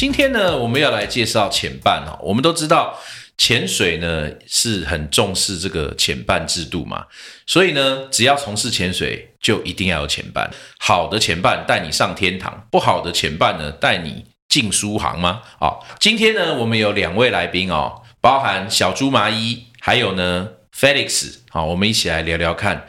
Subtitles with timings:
[0.00, 2.18] 今天呢，我们要来介绍潜伴哦。
[2.22, 2.98] 我们都知道
[3.36, 7.04] 潜水呢是很重视这个潜伴制度嘛，
[7.44, 10.50] 所以呢，只要从事潜水，就一定要有潜伴。
[10.78, 15.42] 好的潜伴带你上天堂，不好的潜伴呢带你进书行吗？
[15.58, 21.40] 好，今天呢，我们有两位来宾哦，包含小猪麻衣，还有呢 Felix。
[21.50, 22.86] 好，我们一起来聊聊看，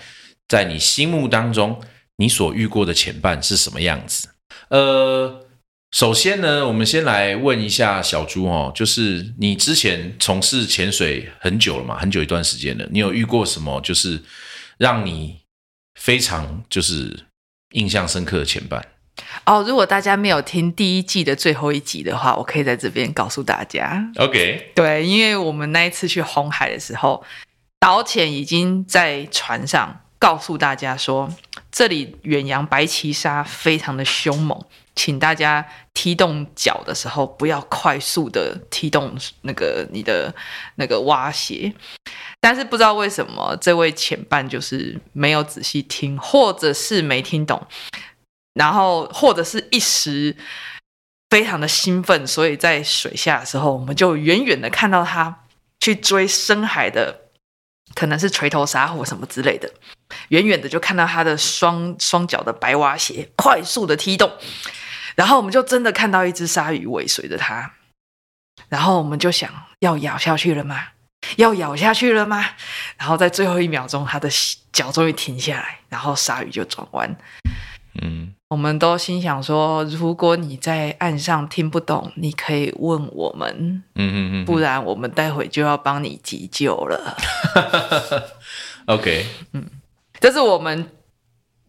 [0.47, 1.81] 在你心目当中，
[2.15, 4.29] 你所遇过的潜伴是什么样子？
[4.69, 5.47] 呃。
[5.91, 14.21] 首先呢，我们先来问一下小朱哦，就是你之前从事潜水很久了嘛，很久一段时间了，你有遇过什么就是
[14.77, 15.41] 让你
[15.99, 17.25] 非常就是
[17.71, 18.81] 印象深刻的前伴？
[19.45, 24.09] 哦，如果大家没有听第一季的最后一集的话，我可以在这边告诉大家。
[24.15, 27.21] OK，对，因为我们那一次去红海的时候，
[27.81, 31.29] 导潜已经在船上告诉大家说，
[31.69, 34.57] 这里远洋白鳍鲨非常的凶猛。
[34.95, 40.33] 请大家踢动脚的时候，不要快速的踢动那个你的
[40.75, 41.73] 那个蛙鞋。
[42.39, 47.65] 但是不知道为什么，这位前伴就是没有仔细听，或者是没听懂，
[48.53, 50.35] 然后或者是一时
[51.29, 55.43] 非常的兴奋，所以在水下的时候，我们就远远的看到他
[55.79, 57.29] 去追深海的，
[57.95, 59.71] 可能是锤头鲨或什么之类的，
[60.29, 64.29] 远远的就看到他的双双脚的白蛙鞋快速的踢动。
[65.21, 67.73] 然后我们就真的看到一只鲨鱼尾随着它，
[68.69, 69.51] 然后我们就想
[69.81, 70.83] 要咬下去了吗？
[71.37, 72.43] 要咬下去了吗？
[72.97, 74.27] 然后在最后一秒钟，它的
[74.73, 77.15] 脚终于停下来，然后鲨鱼就转弯。
[78.01, 83.83] 嗯，我们都心想说，如果你在岸上听不懂，你可以问我们。
[83.93, 87.15] 嗯嗯嗯，不然我们待会就要帮你急救了。
[88.89, 89.69] OK，嗯，
[90.19, 90.89] 这是我们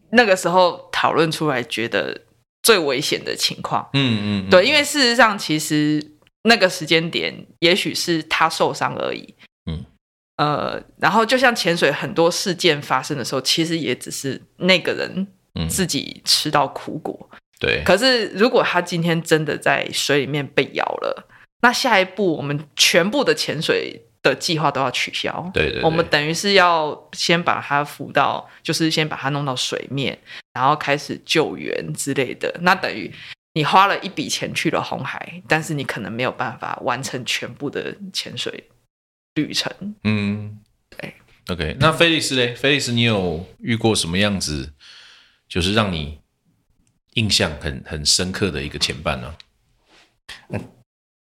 [0.08, 2.22] 那个时候讨论出来觉得。
[2.62, 6.02] 最危险的情况，嗯嗯，对，因为事实上，其实
[6.44, 9.34] 那个时间点，也许是他受伤而已，
[9.66, 9.84] 嗯，
[10.36, 15.26] 呃，然后就像潜水很多事件发生的时候，其实也只是那个人
[15.68, 17.82] 自己吃到苦果，对。
[17.84, 21.28] 可是如果他今天真的在水里面被咬了，
[21.62, 24.06] 那下一步我们全部的潜水。
[24.22, 25.50] 的计划都要取消。
[25.52, 30.16] 对对，我们等于是要先把它浮到，就是先把它弄到水面，
[30.52, 32.54] 然后开始救援之类的。
[32.60, 33.12] 那等于
[33.54, 38.68] 你花了一笔钱去了红海，但是你可能没有办法完成全部的潜水
[39.34, 39.70] 旅程。
[40.04, 40.58] 嗯，
[40.96, 41.14] 对。
[41.48, 42.54] OK，那菲利斯嘞？
[42.54, 44.72] 菲利斯，你有遇过什么样子，
[45.48, 46.20] 就是让你
[47.14, 49.34] 印象很很深刻的一个前伴呢？
[50.50, 50.60] 嗯。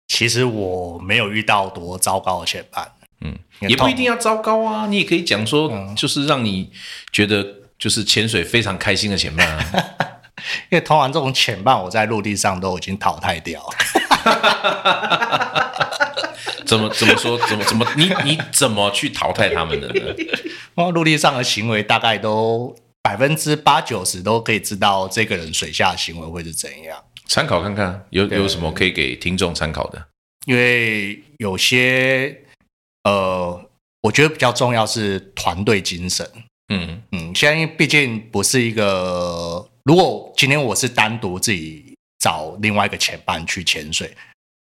[0.08, 2.92] 其实我没有遇到多糟糕的前伴，
[3.22, 6.72] 嗯，也不一定要糟糕啊，你也可以讲说，就是让你
[7.12, 7.46] 觉得
[7.78, 9.66] 就是潜水非常开心的前伴啊。
[10.70, 13.74] 因为通常这种潜伴，我在陆地上都已经淘汰掉了。
[16.66, 17.38] 怎么怎么说？
[17.48, 20.14] 怎么怎么你你怎么去淘汰他们的呢？
[20.76, 22.76] 因陆地上的行为大概都
[23.08, 27.02] 百分之八九十都可以知道这个人水下行为会是怎样。
[27.26, 30.08] 参考看看有有什么可以给听众参考的，
[30.46, 32.38] 因为有些
[33.06, 33.70] 呃，
[34.02, 36.30] 我觉得比较重要是团队精神。
[36.68, 44.14] 嗯嗯，现在毕竟不是一个，如果今天我是单独自己找另外一个前伴去潜水，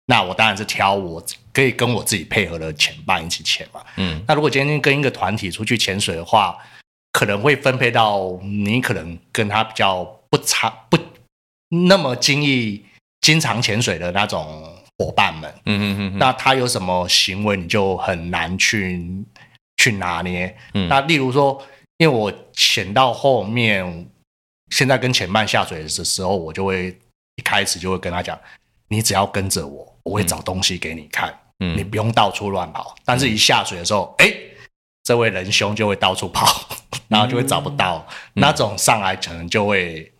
[0.06, 1.20] 那我当然是挑我
[1.52, 3.80] 可以跟我自己配合的前伴一起潜嘛。
[3.96, 6.56] 嗯，那如果今天跟一个团体出去潜水的话，
[7.16, 10.98] 可能会分配到你可能跟他比较不差不。
[11.88, 12.84] 那么经意、
[13.22, 14.62] 经常潜水的那种
[14.98, 18.98] 伙伴们，嗯嗯嗯，那他有什么行为，你就很难去
[19.78, 20.54] 去去拿捏。
[20.90, 21.58] 那例如说，
[21.96, 24.06] 因为我潜到后面，
[24.70, 26.88] 现在跟前半下水的时候，我就会
[27.36, 28.38] 一开始就会跟他讲，
[28.88, 32.94] 你只要跟着我，我会找东西给你看，你不用到处乱跑。
[33.06, 34.30] 但是一下水的时候，哎，
[35.06, 36.68] 这位仁兄就会到处跑，
[37.06, 38.04] 然后就会找不到，
[38.34, 40.12] 那种上来可能就会，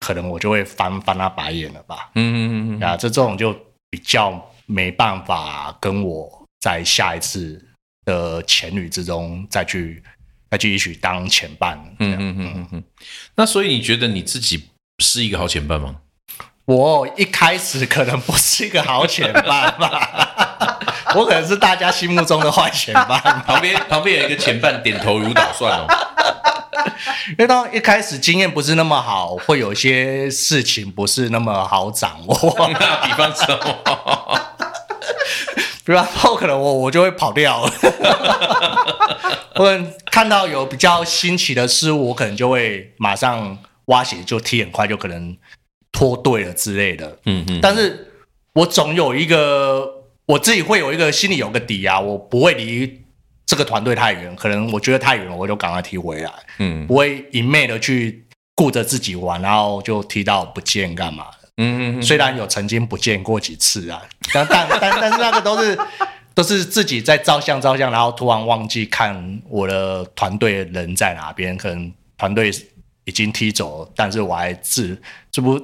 [0.00, 2.10] 可能我就会翻翻他白眼了吧。
[2.14, 3.52] 嗯嗯嗯啊，这这种就
[3.90, 7.62] 比较没办法跟我在下一次
[8.06, 10.02] 的潜旅之中再去。
[10.50, 12.84] 再继续当前伴，嗯嗯嗯嗯嗯。
[13.34, 14.68] 那所以你觉得你自己
[15.00, 15.96] 是一个好前伴吗？
[16.66, 19.42] 我一开始可能不是一个好前伴
[19.76, 20.78] 吧，
[21.16, 23.20] 我可能是大家心目中的坏前伴。
[23.46, 25.86] 旁边旁边有一个前半点头如捣蒜哦。
[27.30, 32.70] 因为当一开始经验不是那么好，会有一些事情不是那么好掌握。
[32.78, 33.58] 那 比方说。
[35.84, 37.70] 比方说，可能我我就会跑掉了，
[39.54, 45.36] 或者看到有比较新奇的事物，我可能就会马上挖鞋就踢很快，就可能
[45.92, 47.18] 脱队了之类的。
[47.26, 47.58] 嗯嗯。
[47.60, 48.10] 但是
[48.54, 49.93] 我总有一个
[50.26, 53.02] 我自己会有一个心里有个底啊，我不会离
[53.46, 56.32] 这个团队太远，可能我觉得太远了，我就赶快踢回来。
[56.58, 58.24] 嗯，不会一昧的去
[58.54, 61.26] 顾着自己玩，然后就踢到不见干嘛。
[61.56, 65.78] 嗯嗯，虽然有曾经不见过几次啊，但但但但是那个都是
[66.34, 72.50] 都是自己在照相照相，然后突然忘记看我的团队人在哪边，可能团队
[73.04, 75.00] 已经踢走，但是我还自
[75.30, 75.60] 这不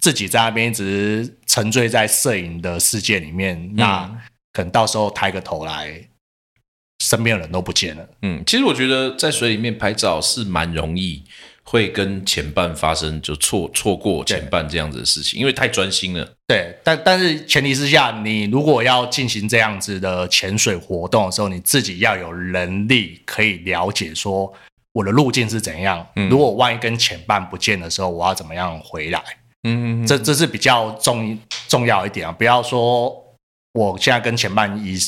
[0.00, 4.10] 自己在那边一直沉醉在摄影的世界里面，那
[4.52, 6.08] 可能到时候抬个头来，
[7.04, 8.08] 身边的人都不见了。
[8.22, 11.24] 嗯，其实我觉得在水里面拍照是蛮容易。
[11.62, 16.28] 会跟前半发生就错错过前半这样子的事情，因为太专心了。
[16.48, 24.52] 对，但但是前提之下，你如果要进行这样子的潜水活动的时候，你自己要有能力可以了解说
[24.92, 26.04] 我的路径是怎样。
[26.28, 29.22] 如果万一跟前半不见的时候，我要怎么样回来？
[29.64, 32.32] 嗯，这这是比较重重要一点啊！
[32.32, 33.14] 不要说
[33.72, 34.98] 我现在跟前半已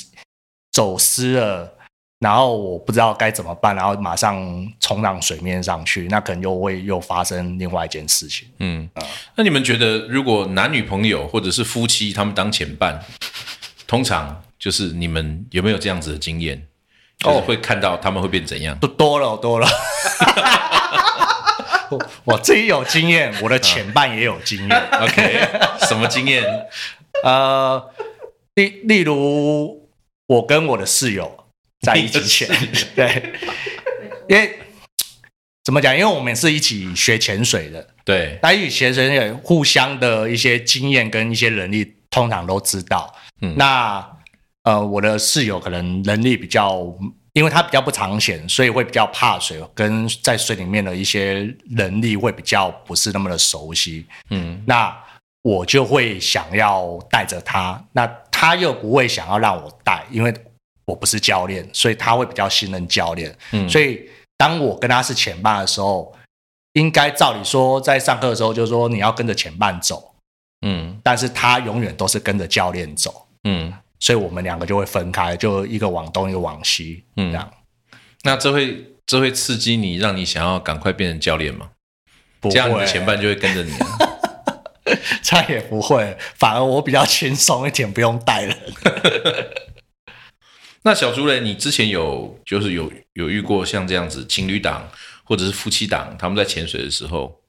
[0.73, 1.79] 走失了。
[2.19, 8.47] 然后我不知道该怎么办，然后马上冲到水面上去，那可能又会又发生另外一件事情。
[8.61, 8.89] 嗯
[9.35, 13.05] 那你们觉得，如果男女朋友或者是夫妻他们当前伴，
[13.89, 16.65] 通常就是你们有没有这样子的经验？
[17.19, 18.79] 就是会看到他们会变怎样？
[18.79, 19.67] 都多了多了。
[21.93, 24.83] 我我自己有经验，我的前伴也有经验。
[25.01, 25.49] OK，
[25.87, 26.43] 什么经验？
[27.25, 27.91] 呃，
[28.55, 29.89] 例例如
[30.27, 31.39] 我跟我的室友。
[31.85, 32.49] 在一起潜，
[32.95, 33.33] 对，
[34.29, 34.57] 因为
[35.65, 35.93] 怎么讲？
[35.93, 43.13] 因为我们是一起学潜水的，对，那一起潜水，互相的一些经验跟一些能力，通常都知道。
[43.41, 44.09] 嗯，那
[44.63, 46.87] 呃，我的室友可能能力比较，
[47.33, 54.07] 因为他比较不常显，所以会比较怕水，跟在水里面的一些能力会比较不是那么的熟悉。
[54.31, 54.97] 嗯，那
[55.43, 60.35] 我就会想要带着他，那他又不会想要让我带，因为。
[60.85, 63.35] 我不是教练，所以他会比较信任教练。
[63.53, 66.13] 嗯，所以当我跟他是前伴的时候，
[66.73, 70.13] 应该照理说在上课的时候就是说你要跟着前伴走。
[70.67, 73.29] 嗯，但是他永远都是跟着教练走。
[73.45, 77.05] 嗯，所以我们两个就会分开，就一个往东，一个往西。
[77.17, 77.53] 嗯，这样。
[78.25, 81.71] 那这会这会刺激你，让你想要赶快变成教练吗？
[82.51, 83.73] 这样你的前伴就会跟着你。
[85.25, 88.59] 他也不会，反而我比较轻松一点，不用带人。
[90.83, 94.91] 那小朱人，你之前有就是有有遇过像这样子情侣档
[95.23, 97.41] 或者是夫妻档，他们在潜水的时候，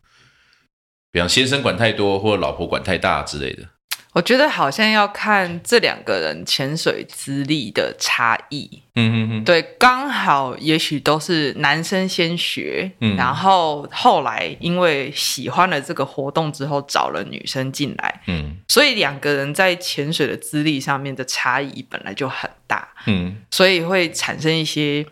[1.11, 3.67] 比方先生管太多或者老婆管太大之类的。
[4.13, 8.81] 我觉得好像要看这两个人潜水资历的差异。
[8.95, 25.03] 嗯嗯嗯，对，刚好也许都是男生先学，然后后来因为喜欢了这个活动之后找了女生进来，嗯，所以两个人在潜水的资历上面的差异本来就很大，嗯，所以会产生一些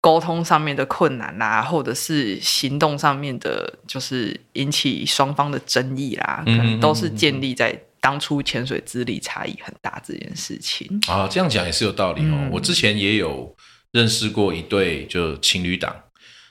[0.00, 7.76] 沟通上面的困难啦，或者是行动上面的，就是引起双方的争议啦，可能都是建立在。
[8.00, 12.48] 当初潜水资历差异很大这件事情啊，这样讲也是有道理哦。
[12.52, 13.56] 我之前也有
[13.92, 15.94] 认识过一对就情侣档，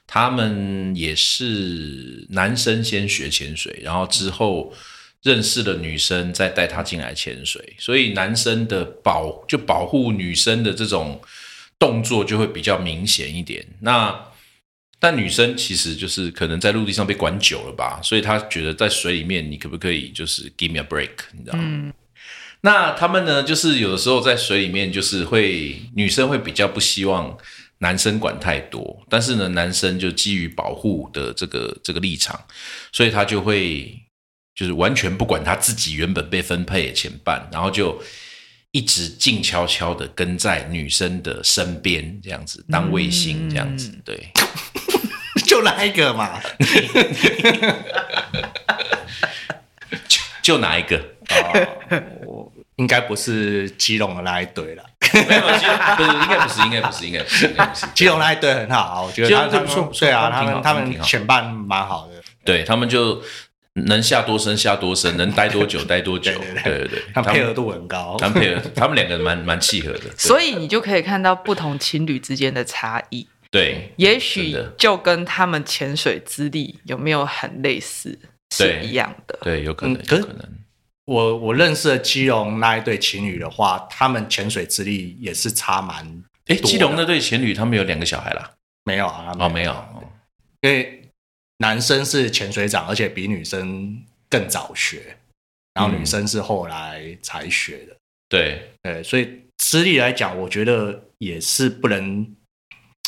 [0.06, 4.74] 他们也是男生先学潜水，然后之后
[5.24, 11.22] 认识了女生，再带她进来潜水，所以男生的保就保护女生的这种
[11.80, 13.66] 动作就会比较明显一点。
[13.82, 14.28] 那
[15.00, 21.94] 但女生其实就是可能在陆地上被管久了吧，所以她觉得在水里面，你可不可以就是 give me a break，你知道吗？
[22.62, 27.38] 那他们呢，就是有的时候在水里面，就是会女生会比较不希望
[27.78, 32.44] 男生管太多，但是呢，男生就基于保护的这个这个立场，
[32.92, 33.96] 所以他就会
[34.56, 38.02] 就是完全不管他自己原本被分配的前半，然后就
[38.72, 44.30] 一直静悄悄的跟在女生的身边，这样子当卫星，这样子，对，
[45.46, 46.40] 就那一个嘛，
[50.08, 51.02] 就就哪一个？
[52.26, 54.84] 我应该不是基隆的那一堆了。
[55.14, 55.66] 没有，不是，
[56.12, 57.88] 应该不是，应该不是，应该不是，应该不是。
[57.94, 62.14] 基隆那一队很好，我觉得基隆他他不错对啊，他们他们前半蛮好的。
[62.46, 63.22] 对他们就
[63.86, 66.32] 能下多深下多深， 能待多久待多久。
[66.64, 68.16] 对对对他们配合度很高。
[68.20, 70.04] 他们配合，他们两个蛮蛮契合的。
[70.18, 78.18] 所以你就可以看到不同情侣之间的差异，对，也许就跟他们潜水资历有没有很类似
[78.56, 79.38] 是一样的。
[79.42, 80.50] 对，有可能，嗯可是有可能。
[81.06, 86.06] 我我认识的基隆那一对情侣的话，他们潜水资历也是差蛮
[86.48, 88.52] 哎，基隆那对情侣他们有两个小孩啦？
[88.84, 90.04] 没有啊，哦，没有，哦
[90.62, 91.07] 因为
[91.60, 95.18] 男生是潜水长，而且比女生更早学，
[95.74, 97.96] 然后女生是后来才学的。
[98.30, 102.36] 对，对，所以资历来讲，我觉得也是不能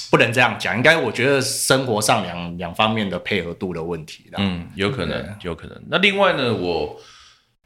[0.09, 4.37] 不能这样讲，应该我觉得生活上两两方面的配合度的问题啦。
[4.39, 5.83] 嗯，有可能，有可能。
[5.89, 6.99] 那另外呢，我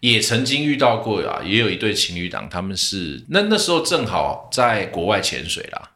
[0.02, 5.92] 也曾经遇到过啊，也有一对情侣档，他们是那那时候正好在国外潜水啦，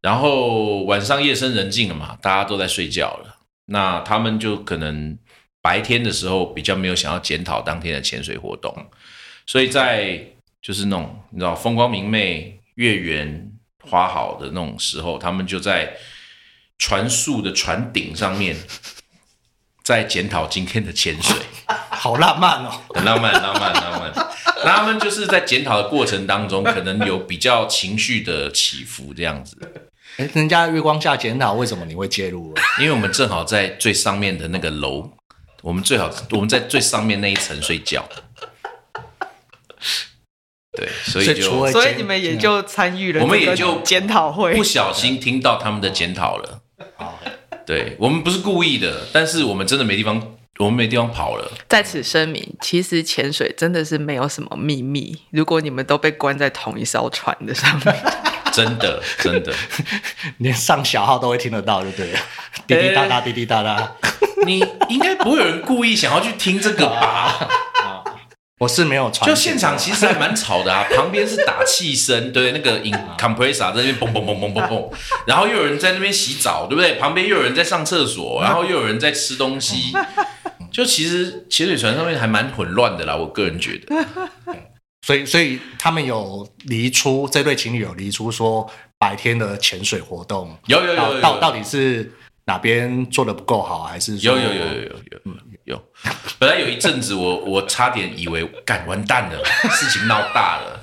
[0.00, 3.29] 然后晚上夜深人静了嘛，大家都在睡觉了，
[3.70, 5.16] 那他们就可能
[5.62, 8.74] 白天的时候比较没有想要检讨当天的潜水活动，
[9.46, 10.22] 所以在
[10.60, 13.50] 就是那种你知道风光明媚、月圆
[13.82, 15.96] 花好的那种时候，他们就在
[16.78, 18.56] 船速的船顶上面。
[19.82, 21.34] 在检讨今天的潜水，
[21.88, 22.70] 好浪漫哦！
[22.94, 24.12] 很浪漫，浪漫，浪漫。
[24.62, 29.56] 那他们就是在检讨的过程当中，可能有比较情绪的起伏，这样子。
[30.20, 32.54] 哎，人家月光下检讨，为什么你会介入？
[32.78, 35.10] 因为我们正好在最上面的那个楼，
[35.62, 38.06] 我们最好我们在最上面那一层睡觉。
[40.76, 44.62] 对，所以所以除就所以你们也就参与了，我们也就检讨会不。
[44.62, 46.60] 小心听到他们的检讨了。
[46.96, 47.18] 好
[47.64, 51.50] 对我们不是故意的，但是我们真的没地方，我们没地方跑了。
[51.66, 55.22] 在此声明，其实潜水真的是没有什么秘密。
[55.30, 57.96] 如果你们都被关在同一艘船的上面，
[58.52, 59.52] 真的，真的，
[60.38, 62.18] 连上小号都会听得到，就对了，
[62.66, 63.92] 滴滴答答，滴滴答答。
[64.46, 67.48] 你应该不会有人故意想要去听这个吧？
[68.60, 74.92] 我是没有传，就现场其实还蛮吵的啊，旁边是打气声，对，那个 in compressor 在那边嘣嘣嘣嘣嘣嘣，
[75.26, 76.96] 然后又有人在那边洗澡，对不对？
[76.96, 79.92] 旁边又有人在上厕所，然后又有人在吃东西，
[80.70, 84.04] 就其实潜水船上面还蛮混乱的啦，我个人觉得。
[85.02, 91.20] 所以所以他们有离出这对情侣有离出说白天的潜水活动，有有有有有。
[91.20, 92.12] 到到到底是
[92.44, 95.32] 哪边做的不够好，还是说有有有有有有
[95.64, 95.84] 有，
[96.38, 100.80] 本来有一阵子我我差点以为干完蛋了，事情闹大了，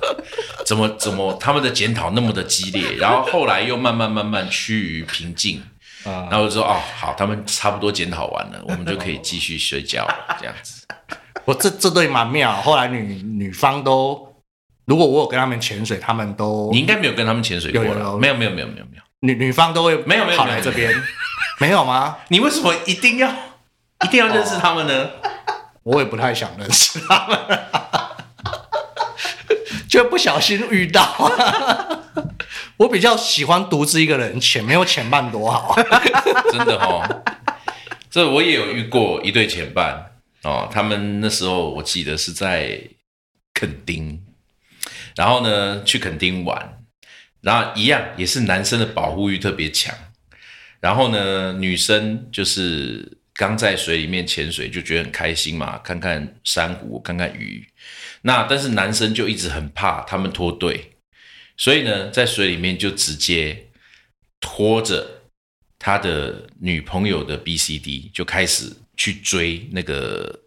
[0.64, 5.62] 怎么怎么他们的检讨那么的激烈，然后后来又慢慢慢慢趋于平静，
[6.04, 6.26] 啊。
[6.30, 10.86] 然后我就说哦好，他们差不多检讨完了，我们就可以继续睡觉了，这样子。
[11.48, 14.34] 我这这对蛮妙，后来女女方都，
[14.84, 20.92] 如果我有跟他们潜水，他们都你应该没有跟他们潜水过了，有有有没有没有没有没有没有，女女方都会没有没有跑来这边，
[21.58, 22.18] 没有吗？
[22.28, 23.30] 你为什么一定要
[24.04, 25.08] 一定要认识他们呢？
[25.84, 27.38] 我也不太想认识他们，
[29.88, 31.32] 就不小心遇到。
[32.76, 35.74] 我比较喜欢独自一个人潜，没有潜伴多好。
[36.52, 37.02] 真的哦，
[38.10, 40.04] 这我也有遇过一对前伴
[40.48, 42.80] 哦，他们那时候我记得是在
[43.52, 44.18] 垦丁，
[45.14, 46.86] 然后呢去垦丁玩，
[47.42, 49.94] 然后一样也是男生的保护欲特别强，
[50.80, 57.68] 然后呢女生就是刚在水里面潜水就觉得很开心嘛，看看珊瑚，看看鱼，
[58.22, 60.92] 那但是男生就一直很怕他们脱队，
[61.58, 63.66] 所以呢在水里面就直接
[64.40, 65.24] 拖着
[65.78, 70.38] 他的女朋友的 B、C、D 就开始去追那个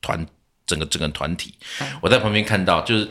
[0.00, 0.24] 团
[0.64, 1.52] 整个整个团体。
[2.00, 3.08] 我在旁边看到，就是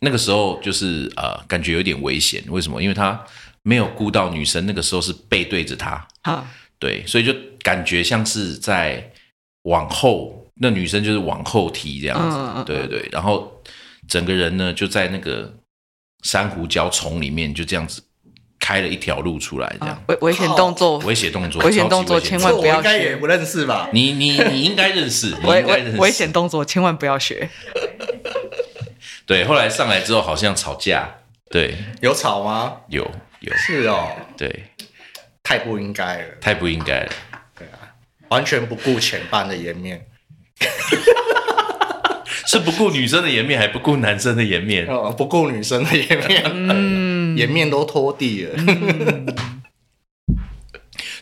[0.00, 2.44] 那个时候就是呃，感觉有点危险。
[2.48, 2.82] 为什么？
[2.82, 3.24] 因为他
[3.62, 6.46] 没有顾到女生，那个时候是背对着他，好，
[6.78, 7.32] 对，所以就
[7.62, 9.12] 感觉像是在
[9.62, 13.62] 往后，那女生就是往后踢这样子，嗯嗯嗯对对对，然后
[14.08, 15.54] 整个人呢就在那个
[16.24, 18.02] 珊瑚礁丛里面就这样子
[18.62, 23.88] 开了一条路出来，这样、危危险动作，危险动作，危险动作千万不要学我应该学也不认识吧？
[23.92, 25.92] 你你你应该认识，你危应该认识。
[25.94, 27.50] 危危险动作千万不要学。
[29.26, 31.08] 对，后来上来之后好像吵架，
[31.50, 32.76] 对，有吵吗？
[32.86, 33.02] 有
[33.40, 34.66] 有是哦，对，
[35.42, 37.10] 太不应该了，太不应该了。
[37.58, 37.90] 对啊，
[38.28, 40.06] 完全不顾前半的颜面，
[42.46, 44.86] 是不顾女生的颜面，还不顾男生的颜面。
[44.86, 46.42] 哦，不顾女生的颜面，
[47.36, 48.56] 颜面都拖地了。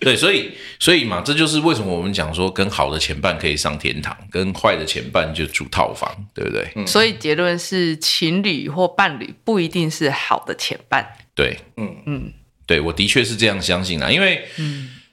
[0.00, 6.86] 对，所以所以嘛，这就是为什么我们讲说，跟好的前半可以上天堂，跟坏的前半就住套房，对不对？
[6.86, 11.06] 所以结论是，情侣或伴侣不一定是好的前半。
[11.34, 12.32] 对，嗯嗯
[12.66, 14.42] 对，我的确是这样相信的，因为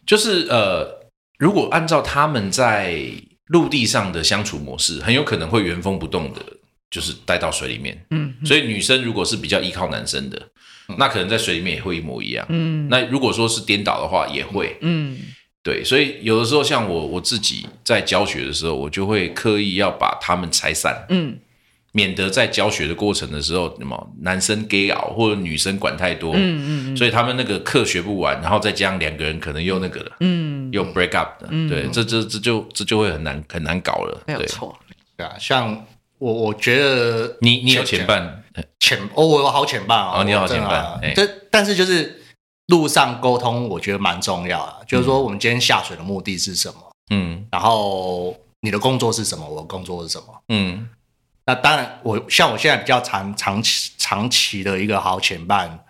[0.06, 2.98] 就是呃，如果按照他们在
[3.48, 6.42] 陆地上的相处模式，很有可能会原封不动的，
[6.90, 8.06] 就是带到水里面。
[8.12, 10.42] 嗯所以女生如果是比较依靠男生的，
[10.98, 12.46] 那可能在水里面也会一模一样。
[12.50, 14.78] 嗯那如果说是颠倒的话，也会。
[14.82, 15.18] 嗯
[15.64, 21.38] 对，所以有的时候像我我自己在教学的时候，我就会刻意要把他们拆散，嗯
[21.92, 34.78] 免得在教学的过程的时候，什么男生 gay 熬或者女生管太多，嗯嗯所以他们那个课学不完，然后再加上两个人可能又那个了，嗯，又 break up 的，对，这这这就这就会很难很难搞了，没有错。
[35.18, 35.86] 对啊，像
[36.20, 38.44] 我我觉得你你有前半，
[38.80, 40.70] 前哦，我有好前半啊，哦你有好前半
[41.02, 42.22] 哎啊这但是就是
[42.68, 44.86] 路上沟通，我觉得蛮重要的。
[44.88, 46.92] 就是说，我们今天下水的目的是什么？
[47.12, 49.48] 嗯然后你的工作是什么？
[49.48, 50.42] 我的工作是什么？
[50.50, 50.90] 嗯
[51.46, 55.86] 那当然，我像我现在比较长长期长期的一个好前伴，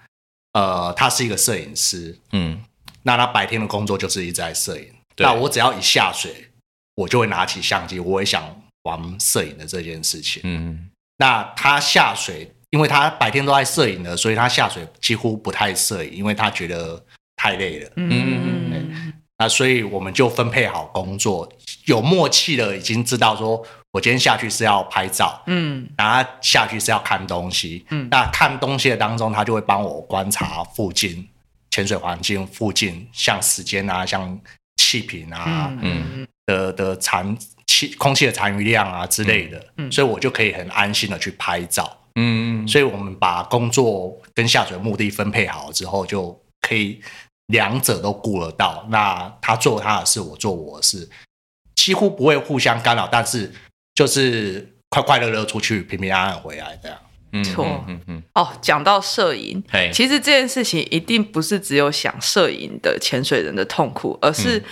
[0.54, 2.64] 呃，他是一个摄影师，嗯
[3.02, 4.88] 那他白天的工作就是一直在摄影。
[5.18, 6.52] 那我只要一下水，
[6.94, 8.44] 我就会拿起相机，我也想
[8.88, 10.42] 玩摄影的这件事情。
[10.46, 10.90] 嗯
[11.20, 17.04] 那他下水，因为他白天都在摄影的，所以他下水几乎不太摄影，因为他觉得
[17.36, 17.92] 太累了。
[17.96, 21.52] 嗯嗯那所以我们就分配好工作，
[21.86, 27.86] 有默契的已经知道说，我今天下去是要拍照，嗯然后下去是要看东西。
[27.90, 31.28] 嗯那看东西的当中，他就会帮我观察附近
[31.72, 34.40] 潜水环境附近，像时间啊，像
[34.76, 37.38] 气瓶啊、嗯的的残
[37.68, 41.98] 气空气的残余量啊之类的，嗯所以我就可以很安心的去拍照。
[42.16, 47.00] 嗯所以我们把工作跟下水目的分配好之后，就可以
[47.48, 48.86] 两者都顾得到。
[48.90, 51.08] 那他做他的事，我做我的事，
[51.76, 53.54] 几乎不会互相干扰，但是
[53.94, 56.98] 就是快快乐乐出去，平平安安回来这样。
[57.34, 64.64] 嗯错嗯嗯，哦，讲到摄影，嘿，其实这件事情一定不是只有想摄影的潜水人的痛苦，而是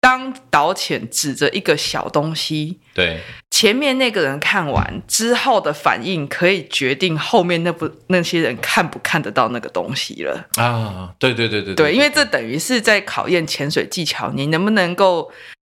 [0.00, 10.46] 当导潜指着一个小东西，对，前面那个人看完之后的反应，可以决定后面那不那些人看不看得到那个东西了。
[10.56, 15.32] 啊，对对对对对，因为这等于是在考验潜水技巧，你能不能够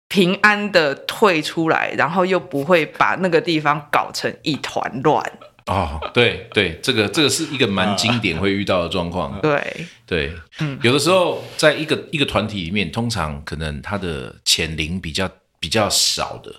[0.07, 5.21] 平安的退出来，然后又不会把那个地方搞成一团乱。
[5.67, 9.39] 哦，对对，这个这个是一个蛮经典会遇到的状况。
[9.41, 16.53] 对，对，嗯有的时候在一个一个团体里面，通常可能他的潜灵比较比较少的，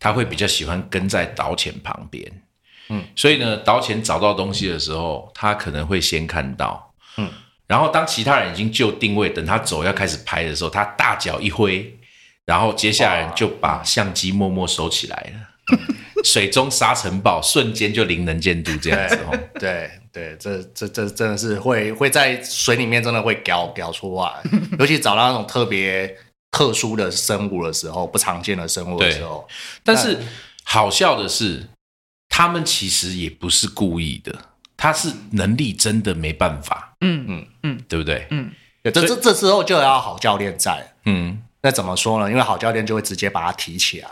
[0.00, 2.42] 他会比较喜欢跟在导潜旁边。
[2.88, 6.92] 嗯，所以呢，导潜找到东西的时候，他可能会先看到。
[7.16, 7.30] 嗯，
[7.66, 11.96] 然后当其他人已经就定位，等他走要开始拍的时候，他大脚一挥，
[12.44, 15.76] 然后接下来就把相机默默收起来了。
[16.28, 19.38] 水中沙尘暴瞬间就零能见度这样子哦。
[19.58, 24.42] 对对，这这这真的是会会在水里面真的会搞搞出来，
[24.78, 26.14] 尤其找到那种特别
[26.50, 29.48] 特殊的生物的时候，不常见的生物的时候，
[29.82, 30.18] 但是
[30.64, 31.66] 好笑的是，
[32.28, 34.34] 他们其实也不是故意的，
[34.76, 38.26] 他是能力真的没办法，嗯嗯嗯对不对？
[38.30, 38.52] 嗯
[38.84, 40.94] 这这这时候就要好教练在。
[41.04, 42.30] 嗯，那怎么说呢？
[42.30, 44.08] 因为好教练就会直接把他提起来，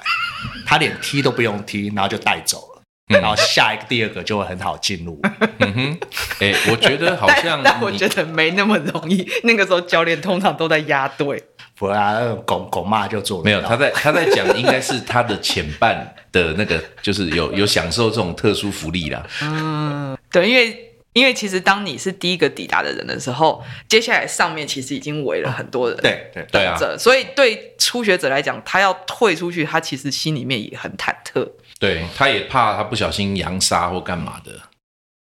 [0.67, 2.73] 他连踢都不用踢，然后就带走了。
[2.73, 2.77] 嗯
[3.09, 5.21] 然后下一个第二个就会很好进入。
[5.61, 5.99] 嗯哼，
[6.41, 9.25] 哎，我觉得好像 但但我你觉得没那么容易。
[9.45, 11.41] 那个时候教练通常都在压队。
[11.77, 19.25] 不然那种狗狗骂就做得没有他在他在讲，应该是他的前半的那个，就是有有享受这种特殊福利啦。
[19.43, 20.86] 嗯，对，因为
[21.17, 25.97] 因为其实当你是第一个抵达的人的时候，接下来上面其实已经围了很多人。
[26.03, 31.51] 对对对啊，所以对初学者来讲，他要退出去，他其实心里面也很忐忑。
[31.79, 34.53] 对，他也怕他不小心扬沙或干嘛的。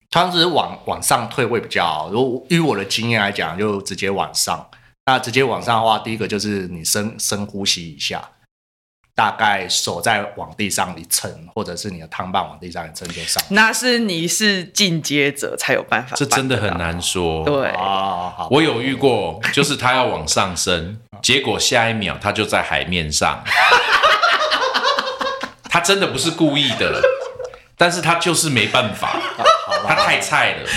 [0.09, 2.09] 他只是往往上退会比较好。
[2.11, 4.69] 如果以我的经验来讲，就直接往上。
[5.05, 8.21] 那直接往上的话，第一个就是你深深呼吸一下，
[9.15, 13.43] 大概手再往地上一撑，或者是你的汤棒往地上一撑就上。
[13.49, 16.75] 那是你是进阶者才有办法，这真的很。
[16.75, 17.45] 难说。
[17.45, 23.41] 对，啊，我有遇过，就是他要往上升，结果下一秒他就在海面上。
[25.69, 27.01] 他真的不是故意的，
[27.77, 29.17] 但是他就是没办法，
[29.87, 30.69] 他太菜了。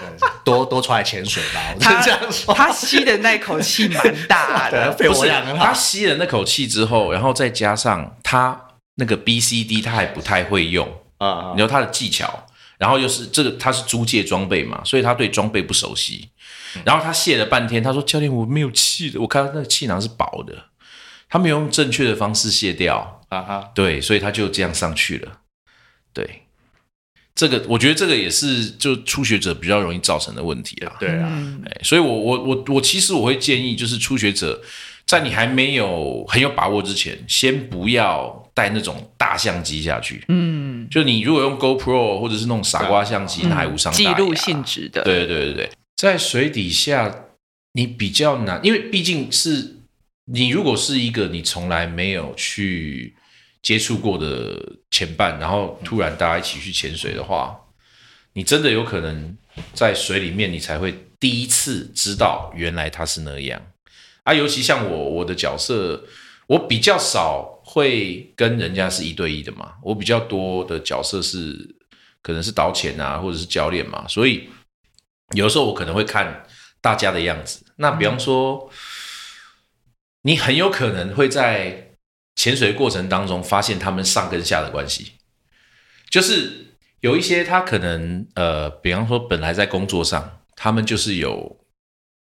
[0.00, 1.60] 对多多出来潜水吧。
[1.74, 2.54] 我他是这样说。
[2.54, 5.74] 他吸的那口气蛮大，的，肺不是活量很好他。
[5.74, 8.60] 吸了那口气之后，然后再加上他
[8.96, 10.86] 那个 B C D 他还不太会用，
[11.18, 12.46] 啊你知道他的技巧，
[12.78, 16.30] 然后又是这个他是租借装备嘛，所以他对装备不熟悉。
[16.84, 20.54] 然后他卸了半天，他说：“教练，我没有气的，我看到那个气囊是薄的，
[21.28, 25.32] 他没有用正确的方式卸掉。”啊哈，对，所以他就这样上去了。
[26.14, 26.44] 对，
[27.34, 30.92] 这个我觉得这个也是就初学者比较容易造成的问题啊。
[31.00, 34.60] 对啊，所以我我我我其实我会建议，就是初学者
[35.06, 40.22] 在你还没有很有把握之前，先不要带那种大相机下去。
[40.28, 44.14] 嗯，就你如果用 GoPro 或者是那种傻瓜相机，那还无伤大雅。
[44.14, 47.14] 记录性质的，对对对对，在水底下
[47.72, 49.76] 你比较难，因为毕竟是
[50.26, 53.14] 你如果是一个你从来没有去
[53.62, 57.56] 接触过的前半，然后突然大家一起去潜水的话，
[58.32, 59.36] 你真的有可能
[59.72, 63.62] 在水里面，你才会第一次知道原来它是那样
[64.24, 64.34] 啊。
[64.34, 66.04] 尤其像我我的角色，
[66.48, 71.76] 我比较少会跟人家是一对一的嘛，我比较多的角色是
[72.20, 74.48] 可能是导潜啊，或者是教练嘛，所以
[75.36, 76.44] 有时候我可能会看
[76.80, 77.64] 大家的样子。
[77.76, 78.68] 那比方说，
[80.22, 81.91] 你很有可能会在
[82.42, 85.12] 潜水过程当中发现他们上跟下的关系，
[86.10, 91.64] 就是有一些他可能呃，比方说本来在工作上，他们就是有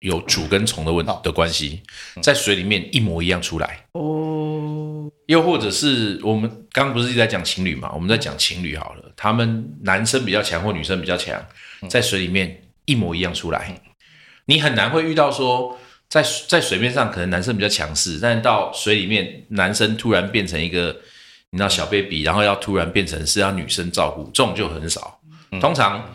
[0.01, 1.81] 有主跟从的问好的关系，
[2.21, 3.87] 在水里面一模一样出来。
[3.93, 7.91] 哦，又或者是我们刚刚不是一直在讲情侣嘛？
[7.91, 11.43] 我们在讲情侣好了，他们男生比较强或女生比较强，
[11.89, 13.81] 在水里面一模一样出来，
[14.45, 15.79] 你很难会遇到说
[16.11, 20.93] 在在水面上可能男生比较强势，但是到水里面男生突然变成一个
[21.51, 25.21] 你知道小 baby，然后要突然变成是要女生照顾，这种就很少。
[25.61, 26.13] 通常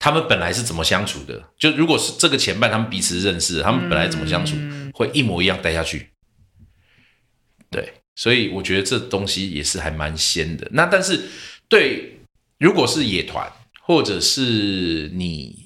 [0.00, 1.40] 他们本来是怎么相处的？
[1.56, 4.56] 就如果是这个前半他们彼此认识，他们本来怎么相处，
[4.92, 6.08] 会一模一样待下去。
[7.70, 10.66] 对，所以我觉得这东西也是还蛮鲜的。
[10.72, 11.20] 那但是
[11.68, 12.18] 对，
[12.58, 13.48] 如果是野团，
[13.80, 15.65] 或者是你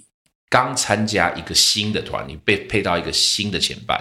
[0.50, 3.98] 刚参加一个新的团，你被配到一个新的前伴，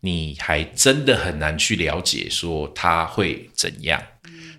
[0.00, 4.00] 你还真的很难去了解说他会怎样。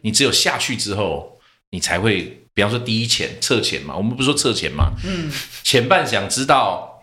[0.02, 1.40] 你只有下去之后，
[1.70, 5.32] 你才会，比方说第一潜、侧潜嘛，我们不是说侧潜嘛，嗯，
[5.64, 7.00] 前半想知道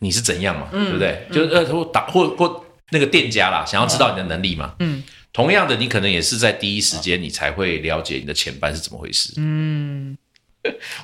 [0.00, 1.26] 你是怎样嘛，对不对？
[1.32, 9.32] 就是呃，或打或或那个店家啦，想要知道你的能力嘛，嗯，同样的，你可能也是在第一时间，你才会了解你的前半是怎么回事。
[9.36, 10.16] 嗯，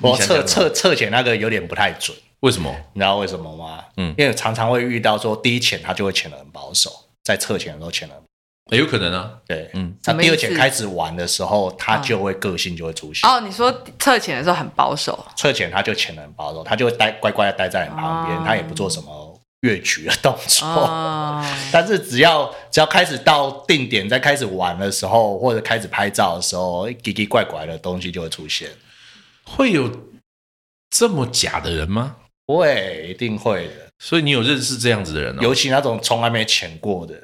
[0.01, 2.69] 我测测测潜那个有点不太准，为什么？
[2.93, 3.83] 你知道为什么吗？
[3.97, 6.91] 嗯因为常常会遇到说第一潜他就会潜的很保守，
[7.23, 8.15] 在测潜的时候潜的
[8.69, 13.29] 欸有可能啊，对，嗯，他第二潜开始玩的时候，他就会个性就会出现。
[13.29, 20.67] 哦，你说测潜的时候很保守，侧潜他就潜的很保守，他就会待乖乖的待在你旁边，哦他也不做什么越举的动作。
[20.67, 28.69] 哦， 但是只要只要开始到定点，在开始玩的时候，或者开始拍照的时候，奇奇怪怪的东西就会出现。
[29.45, 29.89] 会有
[30.89, 32.17] 这么假的人吗？
[32.47, 33.73] 会，一定会的。
[33.99, 35.39] 所以你有认识这样子的人哦？
[35.41, 37.21] 尤其那种从来没潜过的，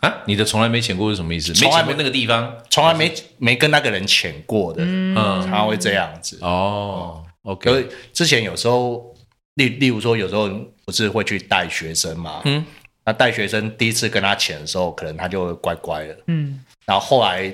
[0.00, 0.22] 啊？
[0.26, 1.52] 你的从来没潜过是什么意思？
[1.52, 2.56] 没从来没潜过那个地方？
[2.68, 6.38] 从来没没跟那个人潜过的，嗯嗯常常会这样子。
[6.42, 9.14] 哦可，OK，是之前有时候，
[9.54, 10.48] 例例如说，有时候
[10.84, 12.42] 不是会去带学生嘛？
[12.44, 12.64] 嗯，
[13.04, 16.18] 那带学生第一次跟他潜的时候，可能他就会乖乖的。
[16.26, 17.50] 嗯，然后后来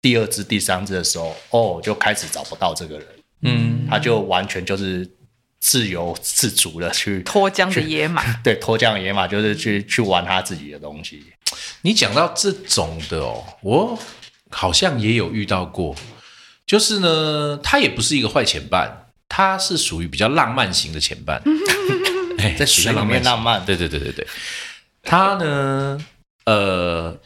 [0.00, 3.06] 第二次、第三次的时候，哦，就开始找不到这个人，
[3.42, 5.08] 嗯，他就完全就是
[5.60, 11.24] 自由自主的去脱缰的野马， 对脱缰野马，就是去去玩他自己的东西。
[11.82, 13.98] 你讲到这种的哦，我
[14.50, 15.94] 好像也有遇到过，
[16.66, 21.42] 就是呢，他也不是一个坏前伴，他是属于比较浪漫型的前伴，
[22.38, 24.26] 哎在水里面浪漫对对对对对，
[25.02, 25.98] 他呢，
[26.44, 27.18] 呃，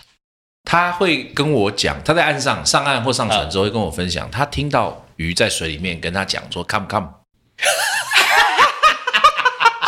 [0.64, 7.08] 他会跟我讲，他在岸上上岸或上船之后会跟我分享，他听到鱼在水里面跟他讲说 “come come”，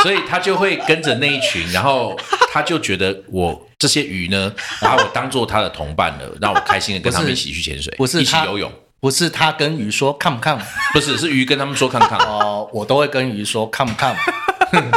[0.05, 2.15] 所以他就会跟着那一群，然后
[2.53, 10.59] 他就觉得我这些鱼呢， 把我当做他的同伴了，让我开心的跟他们一起去潜水，不是一起游泳，不是他跟鱼说看不看
[10.93, 12.19] 不是是鱼跟他们说看看。
[12.19, 14.15] 哦，我都会跟鱼说看不看。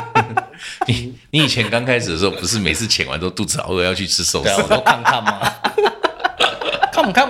[0.88, 4.70] 你你以前刚开始的时候，不是每次潜完都肚子好饿要去吃寿对啊，我司？
[4.70, 5.39] 都看看嘛。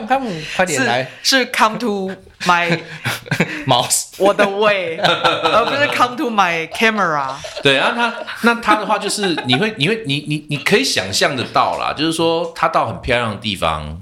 [0.08, 4.06] 看不看不看不，快点来是是 come to my，mouse。
[4.18, 7.36] 我的 way， 而不是 come to my camera。
[7.62, 14.02] 对，然后他那他的话就是你会你会你你你可以想象得到啦，就是说他到很漂亮的地方，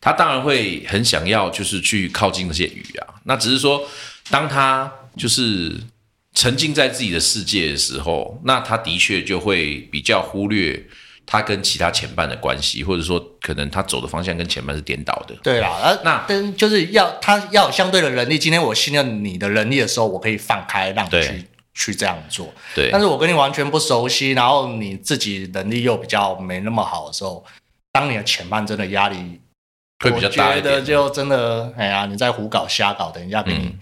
[0.00, 3.14] 他当然会很想要就是去靠近那些鱼啊。
[3.24, 3.82] 那只是说，
[4.28, 5.72] 当他就是
[6.34, 10.84] 沉浸在自己的世界的时候，那他的确就会比较忽略
[11.26, 15.34] 他跟其他前半的关系，或者说可能他走的方向跟前半是颠倒的。
[15.42, 18.38] 对啦，呃，那但就是要他要有相对的能力。
[18.38, 22.52] 今天我信任你的能力的时候，我可以放开让你去去这样做。
[22.74, 27.44] 对但是我跟你完全不熟悉，然后你自己能力又比较没那么好的时候，
[27.92, 29.40] 当你的前半真的压力
[30.04, 30.84] 会比较大一我觉得点。
[30.84, 33.78] 就真的，哎呀，你在胡搞瞎搞，等一下给你嗯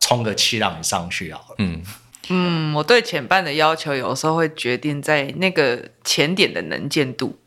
[0.00, 1.54] 冲个气让你上去好了。
[1.58, 1.82] 嗯，
[2.32, 7.38] 嗯，我对前半的要求有时候会决定在那个前点的能见度，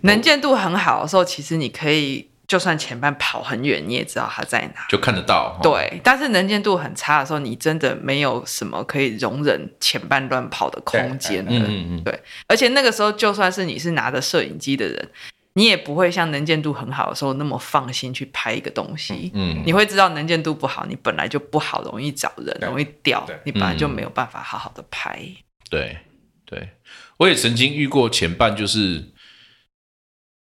[0.00, 4.86] 能见度很好的时候，其实你可以就算前半跑很远，你也知道它在哪。
[4.88, 5.54] 就看得到。
[5.54, 11.50] 哈，对，但是能见度很差的时候，你真的没有什么可以容忍前半乱跑的空间了。
[11.50, 15.08] 嗯嗯嗯，对，而且那个时候，就算是你是拿着摄影机的人，
[15.58, 19.32] 你也不会像能见度很好的时候那么放心去拍一个东西。
[19.34, 25.20] 嗯你会知道能见度不好，你本来就不好，容易找人，容易掉，你本来就嗯没有办法好好的拍。
[25.68, 25.98] 对
[26.46, 26.70] 对，
[27.16, 29.12] 我也曾经遇过前半，就是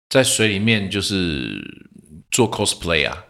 [0.07, 1.61] 在水里面就是
[2.31, 3.25] 做 cosplay 啊，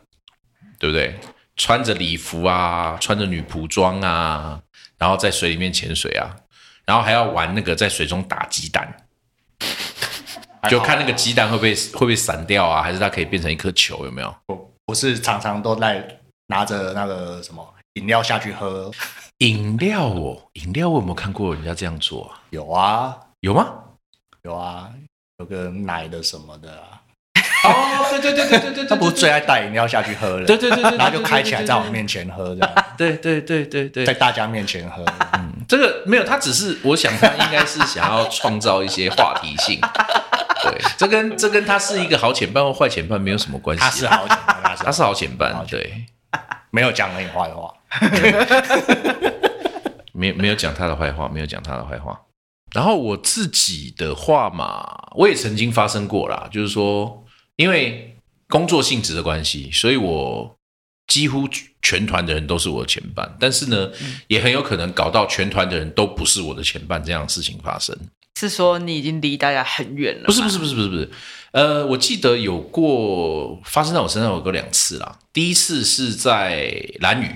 [0.77, 1.19] 对不对？
[1.55, 4.61] 穿着礼服啊，穿着女仆装啊，
[4.99, 6.35] 然后在水里面潜水啊，
[6.85, 9.02] 然后还要玩那个在水中打鸡蛋，
[10.69, 14.35] 就看那个鸡蛋会不会会不会散掉啊，还是它可以变成一颗球，有没有？
[14.47, 16.05] 我我是常常都在
[16.47, 18.91] 拿着那个什么饮料下去喝，
[19.39, 22.41] 饮料哦，饮料我有没有看过人家这样做啊？
[22.51, 23.17] 有啊。
[23.41, 23.73] 有吗？
[24.43, 24.89] 有啊，
[25.39, 27.03] 有个奶的什么的啊，
[27.65, 32.85] 哦，对对对对对 对，他不是最爱带饮料下去喝了，对对对对，然后就开起来在我面前喝，这样。
[32.97, 34.05] 对对对对对。
[34.05, 35.03] 在大家面前喝，
[35.67, 39.79] 这个没有，他只是我想他应该是想要创造一些话题性。
[40.63, 43.89] 对，这跟这跟他是一个好前半或坏前半没有什么关系啊。
[43.89, 46.05] 他是好简单，他是他是好前半对，
[46.71, 47.73] 没有讲你坏话，
[50.13, 52.21] 没有没有讲他的坏话，没有讲他的坏话。
[52.71, 57.23] 然后我自己的话嘛，我也曾经发生过啦，就是说，
[57.57, 60.55] 因为工作性质的关系，所以我
[61.07, 61.47] 几乎
[61.81, 63.91] 全团的人都是我的前半，但是呢，
[64.27, 67.95] 也很有可能搞到全团的人都不是我的前半这样的事情发生。
[68.39, 70.25] 是说你已经离大家很远了？
[70.25, 71.11] 不是不是，不是不是不是，
[71.51, 75.19] 呃，我记得有过发生在我身上有过两次啦。
[75.31, 77.29] 第一次是在蓝屿，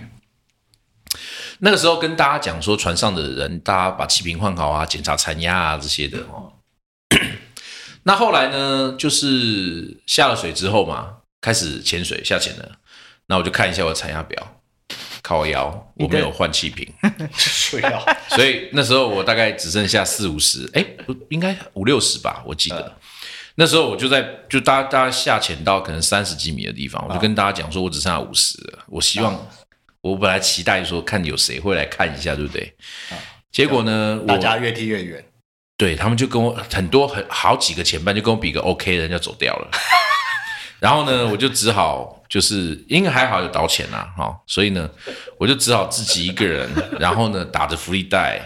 [1.60, 6.54] 那个时候跟大家讲说，船上的人大家把气瓶换好啊，检查残压啊这些的哦。
[8.04, 12.72] 那后来呢，就是下了水之后嘛，开始潜水下潜了，
[13.28, 14.62] 那我就看一下我的残压表，
[15.22, 16.88] 靠腰，我没有换气瓶。
[17.38, 22.98] 睡了，所以那时候我大概只剩下四五十，哎，不应该五六十吧，我记得。
[23.56, 28.80] 那时候我就在就大家大家下潜到可能三十几米的地方，我就跟大家讲说，我只剩下五十了。
[28.88, 29.48] 我希望
[30.02, 32.74] 我本来期待说看有谁会来看一下，对不对？
[33.52, 35.26] 结果呢，我大家越踢越远，
[35.76, 39.72] 对他们就跟我很多很好几个前半就跟我比个 OK，人家走掉了。
[40.80, 44.90] 然后呢，我就只好就是因为还好有导潜啊，哈、所以呢，
[45.38, 48.42] 我就只好自己一个人， 然后呢打着福利带，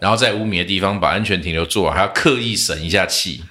[0.00, 3.42] 然后在污米的地方把安全停留做好，还要刻意省一下气，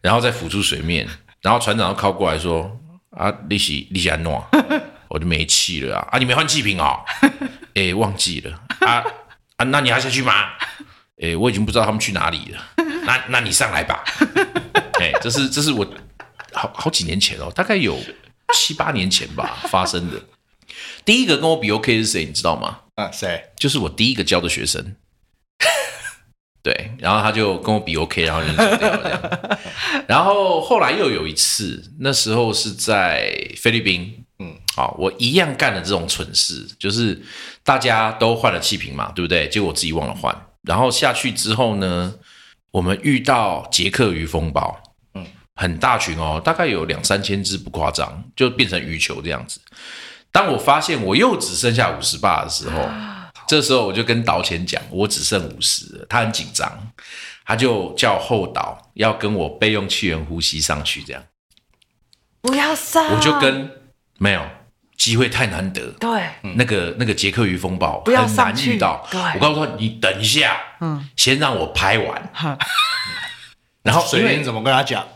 [0.00, 1.08] 然后再浮出水面。
[1.42, 2.74] 然后船长又靠过来说
[3.16, 4.42] ：“啊，利息利息安诺，
[5.08, 6.08] 我就没气了啊！
[6.12, 7.00] 啊，你没换气瓶哦？
[7.74, 9.04] 哎， 忘记了啊
[9.56, 10.32] 啊，那你还下去吗？
[11.22, 12.84] 哎，我已经不知道他们去哪里了。
[13.04, 14.02] 那那你上来吧。
[15.00, 15.86] 哎，这是这是我
[16.54, 17.98] 好好几年前哦，大概有
[18.52, 20.20] 七八年前吧 发生的。
[21.04, 22.80] 第一个跟我比 OK 是谁，你知道吗？
[22.96, 23.50] 啊，谁？
[23.56, 24.96] 就是我第一个教的学生。
[26.62, 29.58] 对，然后他就跟我比 OK，然后人走掉了这样。
[30.08, 37.20] 然后后来又有一次，那时候是在菲律宾，嗯，好，我一样干了这种蠢事，就是
[37.62, 39.46] 大家都换了气瓶嘛，对不对？
[39.50, 42.14] 结果我自己忘了换，然后下去之后呢，
[42.70, 44.93] 我们遇到捷克鱼风暴，嗯，
[45.56, 49.60] 很大群哦，大概有两三千只，不夸张，就变成鱼球这样子。
[50.32, 52.88] 当我发现我又只剩下五十把的时候，
[53.46, 56.90] 这时候我就跟导潜讲，我只剩五十，他很紧张，
[57.46, 61.22] 他就叫后导要跟我备用气源呼吸上去，这样。
[62.40, 63.70] 不要上，我就跟
[64.18, 64.44] 没有
[64.96, 69.20] 机会太难得，对，那个那个捷克鱼风暴不要很难上遇到，对。
[69.20, 72.30] 我告诉他你等一下，嗯，先让我拍完，
[73.84, 75.06] 然后水云怎么跟他讲？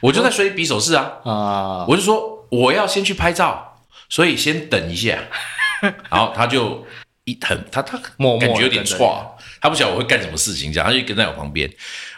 [0.00, 1.86] 我就在水里比手势啊，啊？
[1.86, 5.16] 我就说我要先去拍照，所以先等一下。
[6.10, 6.84] 然后他就
[7.24, 11.70] 一很他他感觉有点错，他不晓得我会干什么事情，这样他就跟在我旁边，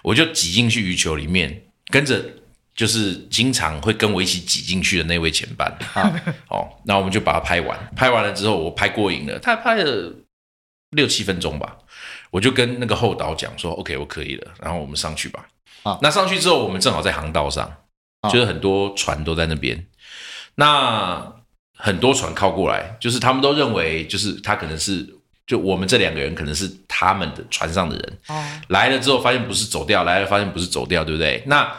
[0.02, 2.22] 我就挤进去鱼球里面，跟着
[2.74, 5.76] 就是经常会跟我一起挤进去的那位前伴。
[5.94, 6.12] 啊。
[6.48, 10.12] 哦，那我们就把它拍完，拍完了之后我拍过瘾了，他拍了
[10.90, 11.76] 六七分钟吧，
[12.34, 15.46] 我就跟那个后导讲说，OK，我可以了，然后我们上去吧。
[15.84, 17.72] 啊那上去之后，我们正好在航道上，
[18.22, 19.86] 啊就是很多船都在那边。
[20.56, 21.32] 那
[21.76, 25.08] 很多船靠过来，就是他们都认为，就是他可能是
[25.46, 31.44] 就我们这两个人可能是他们的船上的人，哦，来了之后发现不是走掉，来了发现不是走掉，对不对？
[31.46, 31.72] 那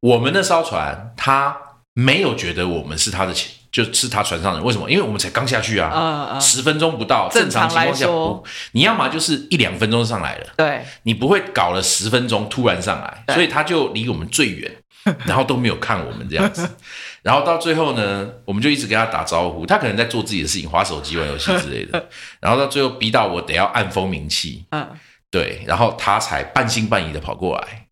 [0.00, 1.56] 我们那艘船，他
[1.94, 4.90] 没有觉得我们是他的前，就是他船上的人，为什么？
[4.90, 14.74] 因为我们才刚下去啊，嗯嗯，十分钟不到，正正常情况下不，你要么就是一两分钟上来了，对，你不会搞了十分钟突然上来，所以他就离我们最远，
[15.26, 16.68] 然后都没有看我们这样子，
[17.22, 22.08] 然后到最后呢，我们就一直跟他打招呼，他可能在做自己的事情，划手机、玩游戏之类的，
[22.40, 24.88] 然后到最后逼到我得要按蜂鸣器，嗯，
[25.30, 27.86] 对，然后他才半信半疑的跑过来，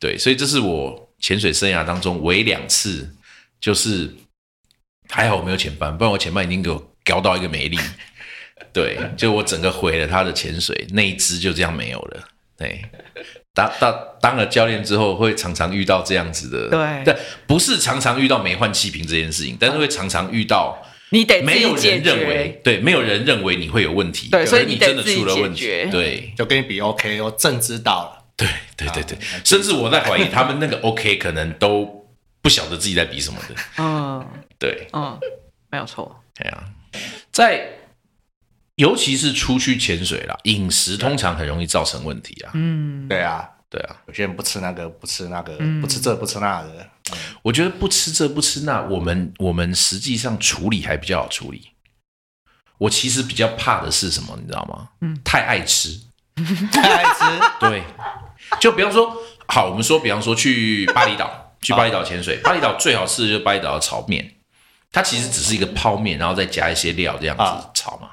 [0.00, 3.14] 对，所以这是我潜水生涯当中唯两次，
[3.60, 4.14] 就是
[5.08, 7.78] 还好我没有潜伴，不然我前伴已经给我搞到一个没力，
[8.72, 12.24] 对，就我整个毁了他的潜水，那一只就这样没有了，
[12.58, 12.84] 对。
[13.56, 17.02] 当当当了教练之后，会常常遇到这样子的，对。
[17.04, 20.76] 但，不是常常遇到没换气瓶这件事情，但是会常常遇到
[21.10, 28.24] 你得没有人认为，，对，没有人认为你会有问题，对所以你真的出了问题，对，就跟你比 OK，我正知道了。
[28.36, 29.16] 对对对对。
[29.18, 32.03] 啊，甚至我在怀疑他们那个 OK 可能都
[32.44, 33.54] 不晓得自己在比什么的。
[33.82, 34.22] 嗯。
[34.58, 35.18] 对，嗯，
[35.70, 36.64] 没有错，哎呀，
[37.32, 37.66] 在
[38.76, 42.50] 尤其是出去潜水啦，饮食通常很容易造成问题啊。
[42.54, 45.80] 嗯，对啊，对啊，有些人不吃那个，不吃那个，嗯。
[45.80, 46.90] 不吃这，不吃那的。
[47.42, 51.70] 我觉得不吃这不吃那，我们我们实际上处理还比较好处理。
[52.78, 54.90] 我其实比较怕的是什么，你知道吗？
[55.00, 55.18] 嗯。
[55.24, 55.98] 太爱吃。
[56.72, 57.20] 太爱吃，
[57.60, 57.84] 对，
[58.60, 64.34] 就比方说，好，我们说，比方说去巴厘岛，去巴厘岛潜水，巴厘岛最好吃的就是巴厘岛的炒面，
[64.92, 68.10] 它其实只是一个泡面，然后再加一些料这样子啊炒嘛。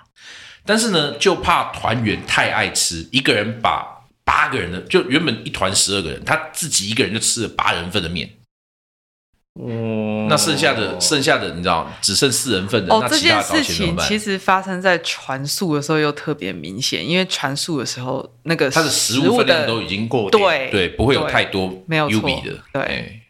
[0.65, 3.85] 但是呢，就怕团员太爱吃，一个人把
[4.23, 8.29] 八个人的，就原本一团十二个人，他自己一个人就吃了八人份的面，
[9.59, 13.97] 嗯那剩下的剩下的你知道，只剩四人份的，哦，那这件其他的导事情？
[13.97, 23.20] 其实发生在传速的时候又特别明显，因为传速的时候那个它的食物分量都已经过点对对，不会有太多没有错 U 比的，对哎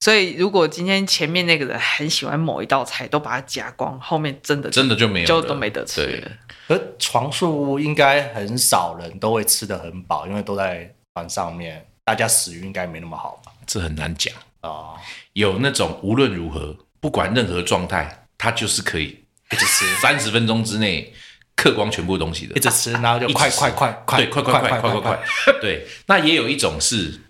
[0.00, 6.30] 所以如果今天前面那个人很喜欢某一道菜，都把它夹光，后面真的真的就没有就都没得吃对了。
[6.68, 13.52] 而床数应该很少人都会吃的很饱，因为都在船上面，大家食欲应该没那么好吧？
[13.66, 14.32] 这很难讲。
[14.60, 14.94] 啊、
[15.32, 21.14] 有那种无论如何，不管任何状态，他就是可以一直吃，三十分钟之内
[21.54, 22.58] 嗑光全部东西的一。
[22.58, 25.18] 直吃，然后就快快快快，对，快快快快快快！
[25.60, 27.20] 对，那也有一种是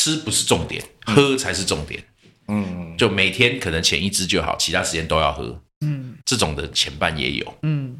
[0.00, 2.02] 吃不是重点，喝才是重点。
[2.48, 5.60] 嗯，就每天可能前一支就好，其他时间都要喝。
[5.82, 7.98] 嗯这种的前半也有，嗯，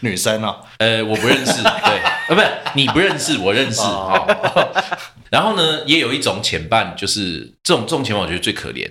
[0.00, 3.82] 女生啊，呃，我不认识， 对，呃，不是你不认识，我认识。
[3.82, 4.26] 哦
[5.28, 8.88] 然后呢，也有一种前半，就是这种这种前半，我觉得最可怜。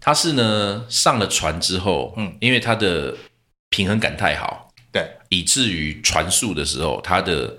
[0.00, 3.16] 他是呢上了船之后，嗯嗯，因为他的
[3.70, 7.56] 平衡感太好，对，以至于船速的时候，他的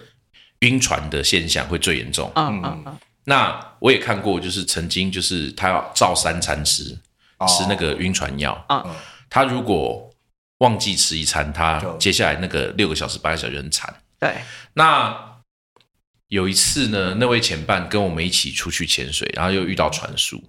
[0.60, 2.32] 晕船的现象会最严重。
[2.36, 6.98] 嗯嗯嗯，那我也看过，就是曾经就是他要照三餐吃，
[7.38, 8.66] 哦吃那个晕船药。
[8.70, 8.96] 嗯
[9.30, 10.10] 他如果
[10.60, 13.94] 忘记吃一餐，他接下来那个六个小时、八个小时就很惨。
[14.20, 14.34] 对，
[14.74, 15.42] 那
[16.28, 20.42] 有一次呢，那位前伴跟我们一起出去潜水，然后又遇到船速。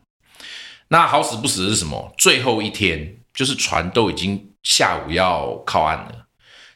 [0.89, 2.15] 那好死不死的是什么？
[2.17, 6.27] 最后一天，就是船都已经下午要靠岸了，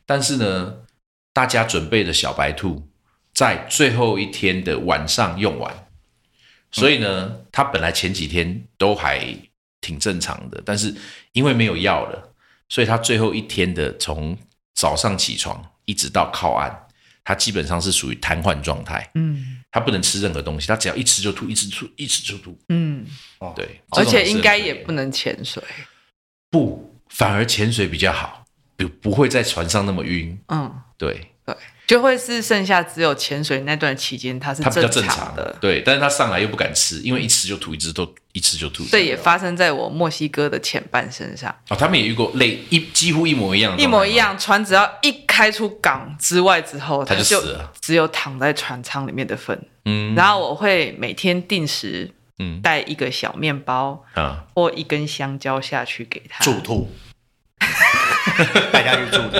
[0.04, 0.78] 但是呢，
[1.32, 2.88] 大家准备的小白兔
[3.32, 5.86] 在最后一天的晚上用完，
[6.72, 9.24] 所以呢，他本来前几天都还
[9.80, 10.94] 挺正常的，但是
[11.32, 12.32] 因为没有药了，
[12.68, 14.36] 所以他最后一天的从
[14.74, 16.70] 早上起床一直到靠岸，
[17.24, 19.56] 他基本上是属于瘫痪状态，嗯。
[19.72, 22.58] 他不能吃任何东西，他只要一吃就吐，一吃吐，一吃就吐。
[22.70, 23.06] 嗯，
[23.54, 25.62] 对，而且应该也不能潜水。
[26.50, 28.44] 不，反而潜水比较好，
[28.76, 30.36] 不不会在船上那么晕。
[30.48, 31.56] 嗯，对，对，
[31.90, 35.56] 就会是剩下只有潜水那段期间，它是它比较正常常的。
[35.60, 38.84] 对，但是他上来又不敢吃，因为一吃就吐，一直都一吃就吐。
[38.84, 44.14] 这也发生在我墨西哥的前半身上，哦，他们也遇过类一几乎一模一样的，一模一。
[44.14, 44.38] 样。
[44.38, 49.60] 船只要一开出港之外之后，他就就死了只有躺在船舱里面的份。
[49.84, 56.88] 嗯然后我会每天定时嗯带一个小面包啊，或一根香蕉下去给他，助吐，
[58.72, 59.38] 大家去助吐，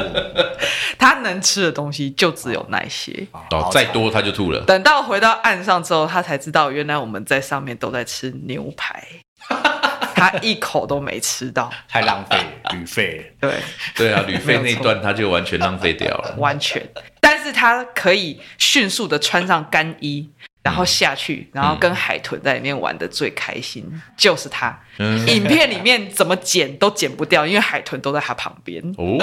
[0.99, 3.27] 他能吃的东西就只有那些。
[3.51, 4.61] 哦，再多他就吐了。
[4.63, 9.03] 等到回到岸上之后，他才知道原来我们在上面都在吃牛排。
[10.15, 12.37] 他一口都没吃到，太浪费
[12.73, 13.33] 旅费。
[13.41, 13.55] 对，
[13.97, 16.35] 对啊，旅费那段他就完全浪费掉了。
[16.37, 16.87] 完全。
[17.21, 20.29] 但是他可以迅速的穿上干衣，
[20.63, 23.85] 然后下去，然后跟海豚在里面玩的最开心，
[24.17, 24.79] 就是他。
[24.99, 29.17] 嗯，影片里面怎么剪都剪不掉，因为海豚都在他旁边，哦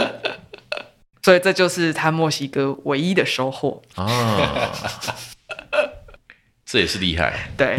[1.21, 3.81] 所以这就是他墨西哥唯一的收获。
[3.95, 4.71] 啊，
[6.65, 7.51] 这也是厉害。
[7.57, 7.77] 对，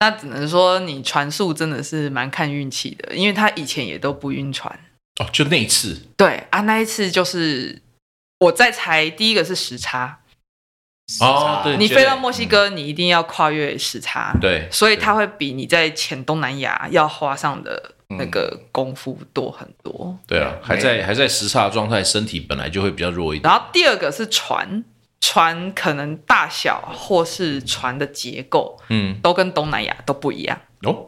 [0.00, 4.80] 那只能说你船速真的是蛮看运气的，因为他以前也都不晕船。
[5.20, 7.82] 哦，就那一次，对啊，那一次就是
[8.38, 10.20] 我在猜，第一个是时差，
[11.20, 20.16] 哦，对，你飞到墨西哥，你一定要跨越时差，对所以它会比你在前东南亚要花上的那个功夫多很多。
[20.26, 23.50] 对啊，还在还在时差的状态，身体本来就会比较弱一点。
[23.50, 24.84] 然后第二个是船，
[25.20, 30.60] 船可能大小或是船的结构嗯，都跟东南亚都不一样。
[30.82, 31.06] 哦，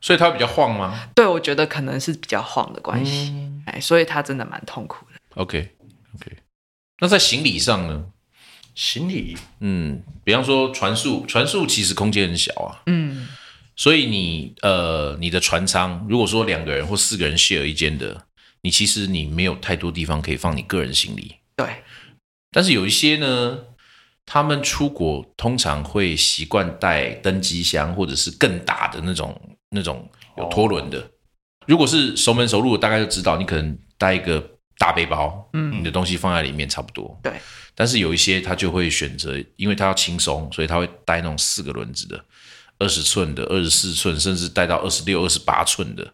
[0.00, 5.42] 所以它比较晃吗对，我觉得可能是比较晃的关系，嗯哎，所以它真的蛮痛苦的。
[5.42, 5.70] ？OK
[6.16, 6.36] OK，
[7.00, 8.04] 那在行李上呢？
[8.74, 9.36] 行李。
[9.60, 13.28] 嗯，比方说船速，船速其实空间很小啊，嗯，
[13.76, 18.26] 所以你呃你的船舱，如果说两个人或四个人 share 一间的，
[18.62, 21.34] 你其实你没有太多地方可以放你个人行李。
[21.56, 21.66] 对，
[22.50, 23.58] 但是有一些呢，
[24.24, 29.38] 他们出国通常会习惯带登机箱，或者是更大的那种
[29.70, 30.08] 那种
[30.38, 31.10] 有拖轮的。
[31.66, 34.44] 如果是熟门熟路，大概就知道你可能带一个
[34.82, 37.16] 大背包，嗯你的东西放在里面差不多。
[37.22, 37.32] 对，
[37.72, 42.24] 但是有一些他就会选择，因为他要轻松，所以他会带那种四个轮子的，
[42.80, 46.12] 二十寸的、二十四寸，甚至带到二十六、二十八寸的。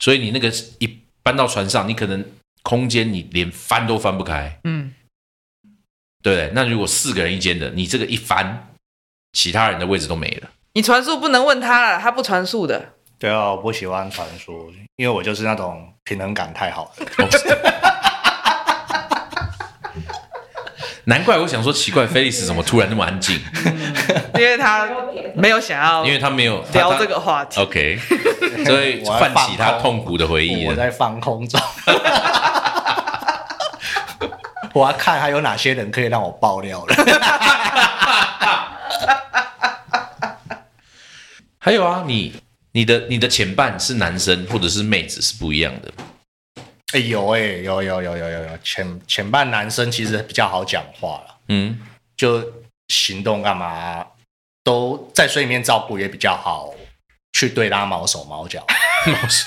[0.00, 2.24] 所以你那个一搬到船上，你可能
[2.64, 4.58] 空间你连翻都翻不开。
[4.64, 4.92] 嗯，
[6.20, 6.50] 对？
[6.52, 8.74] 那如果四个人一间的，你这个一翻，
[9.34, 10.50] 其他人的位置都没了。
[10.72, 12.94] 你传速不能问他了，他不传速的。
[13.20, 17.06] 对啊，我不喜欢传输，因为我就是那种平衡感太好的。
[21.04, 23.40] 难怪我想说奇怪，菲利斯怎么突然那么安静？
[24.34, 24.88] 因为他
[25.34, 27.60] 没有想要因为他没有聊这个话题。
[27.60, 27.98] OK，
[28.64, 30.66] 所以我在唤起他痛苦的回忆。
[30.66, 31.60] 我在放空中。
[34.72, 36.94] 我要看还有哪些人可以让我爆料了。
[41.58, 42.34] 还有啊，你
[42.72, 45.92] 你的你的前半是男生或者是妹子是不一样的。
[46.92, 51.78] 哎、有哎、有有有有有有，前前半男生其实比较好讲话了，嗯，
[52.16, 52.44] 就
[52.88, 54.04] 行动干嘛
[54.64, 56.74] 都在水里面照顾也比较好，
[57.32, 58.66] 去对他毛手毛脚。
[59.06, 59.46] 毛手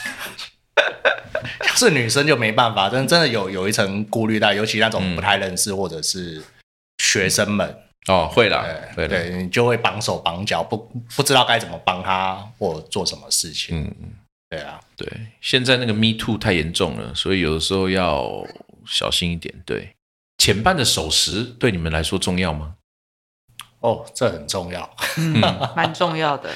[1.67, 6.41] 要是女生就没办法，真真的有有一层顾虑在，尤其那种嗯不太认识或者是
[6.99, 7.77] 学生们，
[8.07, 8.65] 哦，会啦，
[8.95, 9.29] 会对啦。
[9.29, 10.77] 对，你就会绑手绑脚，不
[11.15, 13.77] 不知道该怎么帮他或做什么事情。
[13.77, 14.11] 嗯嗯，
[14.54, 15.08] 对啊，对，
[15.41, 18.45] 现在那个 Me Too 太严重了，所以有的时候要
[18.86, 19.54] 小心一点。
[19.66, 19.95] 对，
[20.38, 22.76] 前半的守时对你们来说重要吗？
[23.80, 25.41] 哦，这很重要，嗯，
[25.76, 26.49] 蛮重要的。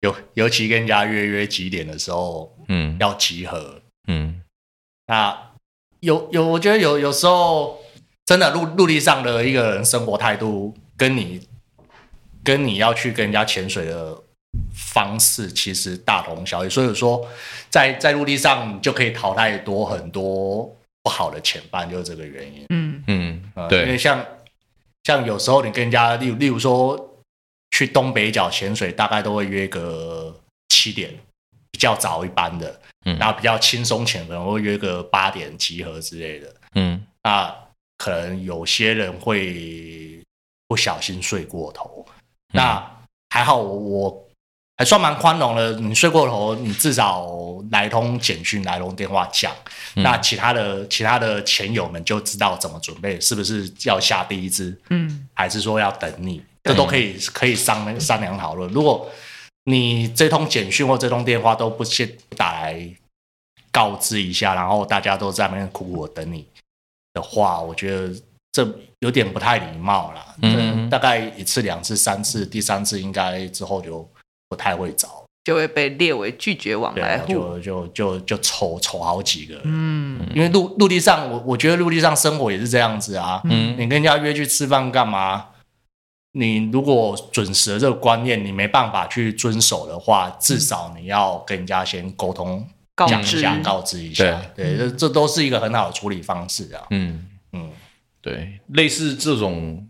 [0.00, 3.80] 尤尤其跟人家约约几点的时候嗯要集合。
[4.06, 4.42] 嗯
[5.06, 5.50] 那
[6.00, 7.82] 有有，我觉得有有时候
[8.26, 11.48] 真的陆陆地上的一个人生活态度，跟你
[12.44, 14.22] 跟你要去跟人家潜水的
[14.74, 16.68] 方式其实大同小异。
[16.68, 17.26] 所以说
[17.70, 20.70] 在，在陆地上就可以淘汰多很多
[21.02, 22.66] 不好的潜伴，就是这个原因。
[22.68, 24.24] 嗯，嗯，呃，因为，像
[25.04, 27.18] 像有时候你跟人家，例如例如说
[27.70, 30.34] 去东北角潜水，大概都会约个
[30.68, 31.10] 七点，
[31.70, 33.16] 比较早一班的，嗯。
[33.18, 36.54] 然后比较轻松潜，可能会约个八点集合之类的。
[36.74, 37.04] 嗯。
[37.22, 37.54] 那
[37.96, 40.20] 可能有些人会
[40.66, 42.04] 不小心睡过头，
[42.52, 42.84] 那
[43.30, 44.23] 还好我我
[44.76, 45.72] 还算蛮宽容的。
[45.74, 47.26] 你睡过头，你至少
[47.70, 49.52] 来通简讯、来通电话讲，
[49.94, 58.70] 嗯那其他的其他的前友们就知道怎么准备，是不是要下第一支，嗯，还是说要等你，这都可以可以商商量讨论。
[58.72, 59.08] 如果
[59.64, 62.88] 你这通简讯或这通电话都不先打来
[63.70, 66.46] 告知一下，然后大家都在那边苦苦的等你
[67.12, 68.12] 的话，我觉得
[68.52, 68.68] 这
[68.98, 70.34] 有点不太礼貌啦。
[70.42, 74.06] 嗯大概一次、两次、三次，第三次应该之后就
[74.48, 77.26] 不太会找，就会被列为拒绝往来户。
[77.28, 79.60] 就就就就抽抽好几个。
[79.64, 83.40] 嗯因为陆陆地上，我我觉得陆地上生活也是这样子啊。
[83.44, 85.46] 嗯你跟人家约去吃饭干嘛？
[86.36, 94.42] 你如果准时的这个观念你没办法去遵守的话，至少你要跟人家先沟通告知讲一下、告知一下。
[94.52, 96.86] 对，这这都是一个很好的处理方式啊。
[96.90, 97.70] 嗯，嗯，
[98.20, 99.88] 对，类似这种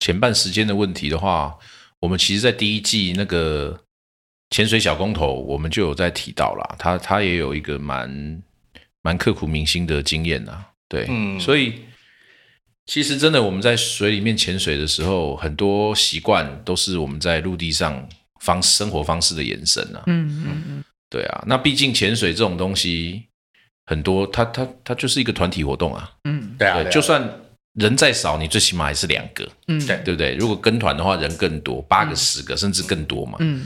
[0.00, 1.56] 前半时间的问题的话，
[2.02, 3.78] 我们其实，在第一季那个
[4.50, 8.42] 潜水小工头，我们就有在提到啦，他他也有一个蛮
[9.02, 11.38] 蛮刻骨铭心的经验呐，对，嗯。
[11.38, 11.74] 所以
[12.86, 18.08] 其实真的我们在水里面潜水的时候，很多习惯都是我们在陆地上
[18.40, 23.22] 方生活方式的延伸啊，嗯嗯嗯，对啊，那毕竟潜水这种东西
[23.86, 26.56] 很多，它它它就是一个团体活动啊，嗯。
[26.58, 26.90] 对啊，对啊。
[26.90, 27.40] 就算
[27.74, 29.96] 人再少，你最起码还是两个，嗯，对。
[30.04, 30.34] 对不对？
[30.34, 33.38] 如果跟团的话，人更多，八个、十个，甚至更多嘛。
[33.40, 33.64] 嗯。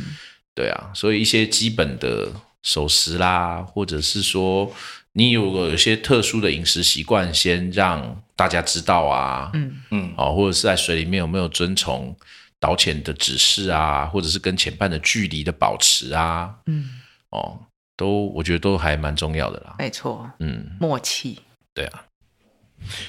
[0.54, 2.30] 对啊，所以一些基本的
[2.62, 4.72] 守时啦，或者是说
[5.12, 9.82] 你有有些特殊的饮食习惯，先让大家知道啊，嗯。
[9.90, 10.14] 嗯。
[10.16, 12.16] 哦，或者是在水里面有没有遵从
[12.58, 16.88] 导潜的指示啊，或者是跟潜伴的距离的保持啊，嗯，
[17.28, 17.58] 哦，
[17.96, 19.74] 都我觉得都还蛮重要的啦。
[19.78, 21.40] 没错，嗯，默契，
[21.74, 22.05] 对啊。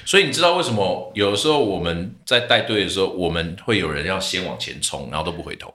[0.04, 5.72] 所以你知道为什么有的时候我们在带队的时候，我们会有人要先往前冲，然后都不回头。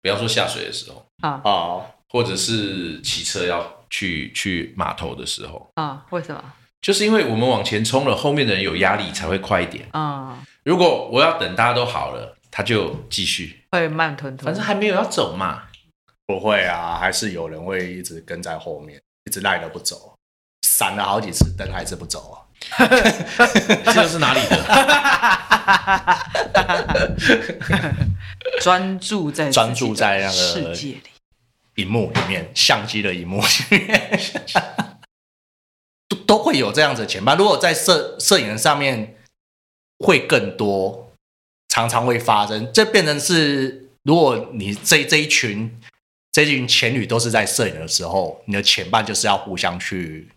[0.00, 6.42] 不要说下水的时候，啊哦，或者是骑车要去去码头的时候，啊，为什么？
[6.80, 9.86] 就是因为我们往前冲了，后面的人有压力才会快一点。
[9.92, 15.64] 啊，如果我要等大家都好了，他就继续，会慢吞吞，反正还没有要走嘛。
[16.26, 20.16] 不会啊，还是有人会一直跟在后面，一直赖着不走，
[20.66, 22.42] 闪了好几次灯还是不走啊。
[23.84, 24.62] 这个是哪里的？
[28.60, 31.02] 专注在专注在那个世界里，
[31.76, 34.20] 荧幕里面，相机的荧幕里面，
[36.08, 37.36] 都 都会有这样子的前半。
[37.36, 39.16] 如果在摄摄影上面
[39.98, 41.12] 会更多，
[41.68, 42.70] 常常会发生。
[42.72, 45.80] 这变成是，如果你这这一群
[46.32, 50.28] 这一群前侣都是在摄影的时候，你的前半就是要互相去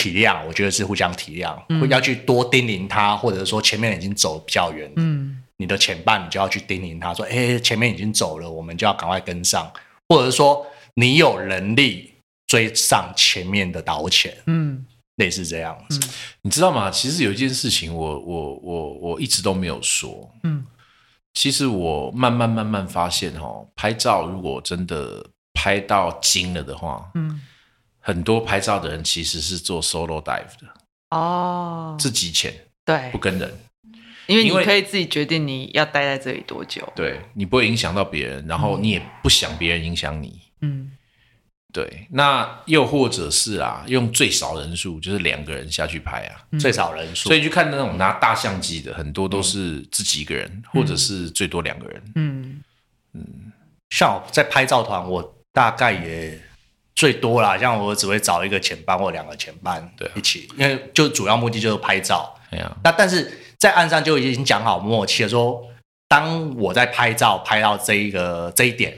[0.00, 9.70] 体谅，我觉得是互相体谅，嗯要去多叮咛他，或者说前面已经走比较远，嗯你的前半你就要去叮咛他说：“哎，前面已经走了，我们就要赶快跟上。”
[10.08, 12.14] 或者说你有能力
[12.46, 14.86] 追上前面的导潜，嗯
[15.16, 16.00] 类似这样子。
[16.40, 16.90] 你知道吗？
[16.90, 20.32] 其实有一件事情我，我我我一直都没有说。
[20.44, 20.64] 嗯
[21.32, 25.24] 其实我慢慢慢慢发现，哦，拍照如果真的
[25.54, 27.40] 拍到精了的话，嗯，
[28.00, 30.66] 很多拍照的人其实是做 solo dive 的，
[31.10, 32.52] 哦，自己潜
[32.84, 33.10] 对。
[33.12, 33.52] 不，跟人，
[34.26, 40.40] 因为你可以自己决定你要待在这里多久，对你不会影响到别人，然后你也不想别人影响你。
[40.60, 40.92] 嗯。
[41.72, 46.42] 对，那又或者是啊，用最少人数，就是两个人下去拍啊。
[46.58, 52.02] 最少人数，所以你去看那种拿大相机的，很多都是自己一个人，或者是最多两个人。
[52.16, 52.60] 嗯。
[53.90, 56.42] 像我在拍照团，我大概也
[57.00, 57.56] 最多啦。
[57.56, 62.36] 像我只会找一个前班或两个前班对啊一起，因为就主要目的就是拍照。
[62.84, 65.64] 那但是在岸上就已经讲好默契了，说
[66.06, 68.94] 当我在拍照拍到这一个这一点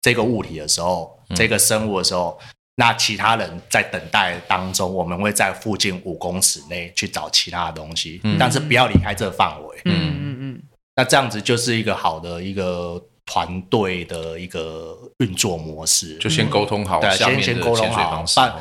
[0.00, 2.38] 这个物体的时候，这个生物的时候，
[2.76, 9.82] 那其他人在等待当中，我们会在附近五公尺内去找其他的东西，嗯但是不要离开这个范围。
[9.84, 10.62] 嗯嗯嗯，
[10.96, 18.60] 那这样子就是一个好的一个团队的一个运作模式，就先沟通好对啊下面的先先沟通潜水好。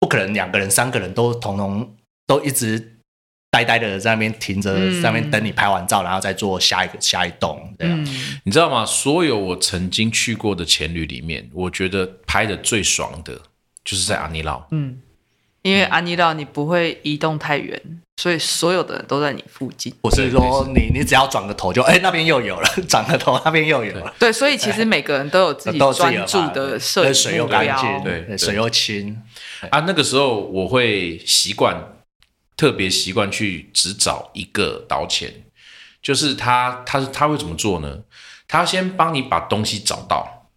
[0.00, 1.94] 不可能两个人、三个人都统统
[2.26, 2.98] 都一直
[3.48, 8.02] 呆呆的在那边停着，嗯在那边等你拍完照，然后再做下一个下一栋，这样。
[8.02, 8.84] 嗯你知道吗？
[8.84, 13.40] 所有我曾经去过的前旅里面，我觉得拍的最爽的
[13.84, 14.66] 就是在阿尼老。
[14.72, 15.00] 嗯，
[15.66, 17.80] 因为安妮到你不会移动太远，
[18.18, 19.92] 所以所有的人都在你附近。
[20.02, 27.48] 我是说你你只要转个头就哎、那边又有了，转个头那边又有了，对，所以其实每个人都有自己专注的摄影对水又。
[27.48, 29.20] 干净，对对水又清，
[29.70, 31.76] 啊，那个时候我会习惯，
[32.56, 35.32] 特别习惯去只找一个导潜，
[36.00, 37.98] 就是他，他是他会怎么做呢？
[38.46, 40.48] 他先帮你把东西找到，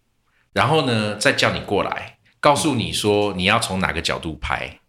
[0.52, 4.79] 然后呢，再叫你过来，告诉你说你要从哪个角度拍，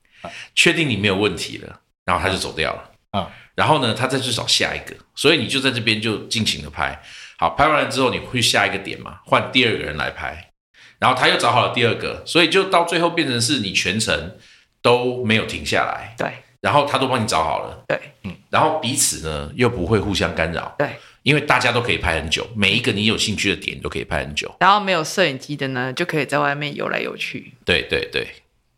[0.56, 2.92] 确定你没有问题了，然后他就走掉了。
[3.12, 7.00] 啊然后呢，他再去找下一个，所以你就在这边就尽情的拍。
[7.38, 10.52] 好，拍完了之后，你会下一个点嘛，换第二个人来拍，
[11.00, 14.38] 然后他又找好了第二个，所以就到最后变成是你全程
[14.82, 24.56] 都没有停下来，对然后他都帮你找好了，对嗯然后彼此呢又不会互相干扰，对，因为大家都可以拍很久，每一个你有兴趣的点你都可以拍很久。
[24.60, 27.54] 然后没有摄影机的呢，就可以在外面游来游去。
[27.66, 28.28] 对对对，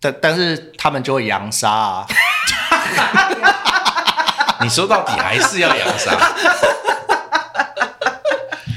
[0.03, 2.05] 但但是他们就会扬沙啊，
[4.61, 6.11] 你说到底还是要扬沙，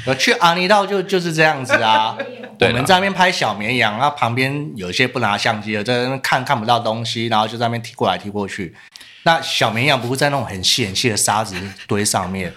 [0.07, 2.17] 我去阿尼道就就是这样子啊。
[2.61, 8.75] 我们在那边拍小绵羊，然后旁边有一些不拿相机的，在那边看看不到东西，然后就在那边踢过来踢过去。
[9.25, 11.57] 那小绵羊不是在那种很细很细的沙子
[11.89, 12.55] 堆上面，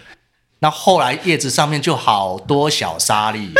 [0.59, 3.51] 那后来叶子上面就好多小沙粒，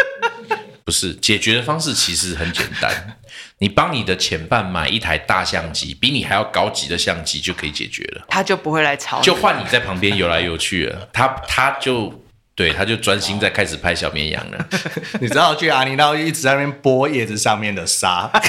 [0.85, 3.17] 不是解决的方式其实很简单，
[3.61, 8.25] 你帮你的前伴买一台大相机，比你还要高级的相机就可以解决了。
[8.29, 12.23] 他就不会来吵你，就换你在旁边游来游去了，他他就
[12.55, 14.65] 对他就专心在开始拍小绵羊了。
[15.19, 18.31] 你知道去阿尼道一直在那边剥叶子上面的沙。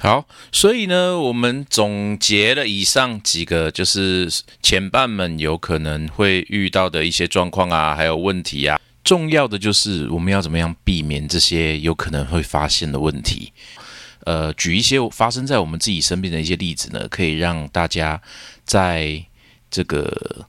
[0.00, 4.28] 好，所以呢，我们总结了以上几个，就是
[4.62, 8.78] 前伴们有可能会遇到的一些状况啊，还有问题啊。
[9.04, 13.52] 重要的就是我们要怎么样避免这些有可能会发现的问题。
[14.24, 18.20] 呃，举一些发生在我们自己身边的一些例子呢，可以让大家
[18.64, 19.24] 在
[19.70, 20.44] 这个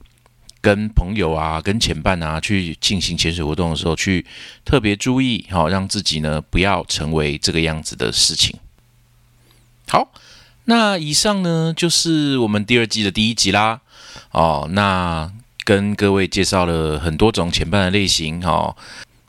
[0.60, 4.26] 跟朋友啊、跟前伴啊去进行潜水活动的时候，去
[4.66, 8.58] 特别注意，好，让自己呢不要成为这个样子的事情。
[9.88, 10.12] 好，
[10.64, 13.80] 那以上呢就是我们第二季的第一集啦。
[14.32, 15.32] 哦，那
[15.70, 18.44] 跟各位介绍了很多种前半的类型。
[18.44, 18.74] 哦，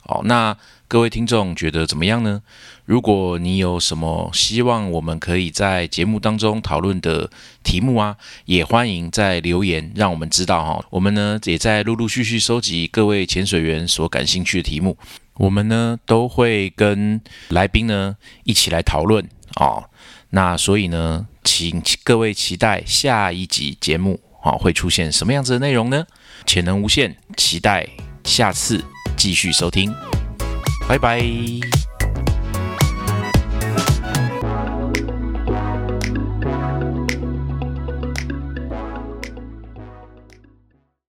[0.04, 0.56] 好，那
[0.88, 2.42] 各位听众觉得怎么样呢？
[2.84, 7.30] 如果你有什么希望我们可以在节目当中讨论的
[7.62, 8.16] 题目啊，
[8.46, 10.84] 也欢迎在留言让我们知道哈。
[10.90, 14.98] 我们呢也在陆陆续续收集各位潜水员所感兴趣的题目，
[15.34, 17.20] 我们呢都会跟
[17.50, 19.24] 来宾呢一起来讨论
[19.60, 19.84] 哦。
[20.30, 26.04] 那所以呢，请各位期待下一集节目啊，会出现什么样子的内容呢？
[26.46, 27.86] 潜能无限，期待
[28.24, 28.82] 下次
[29.16, 29.92] 继续收听，
[30.88, 31.20] 拜拜。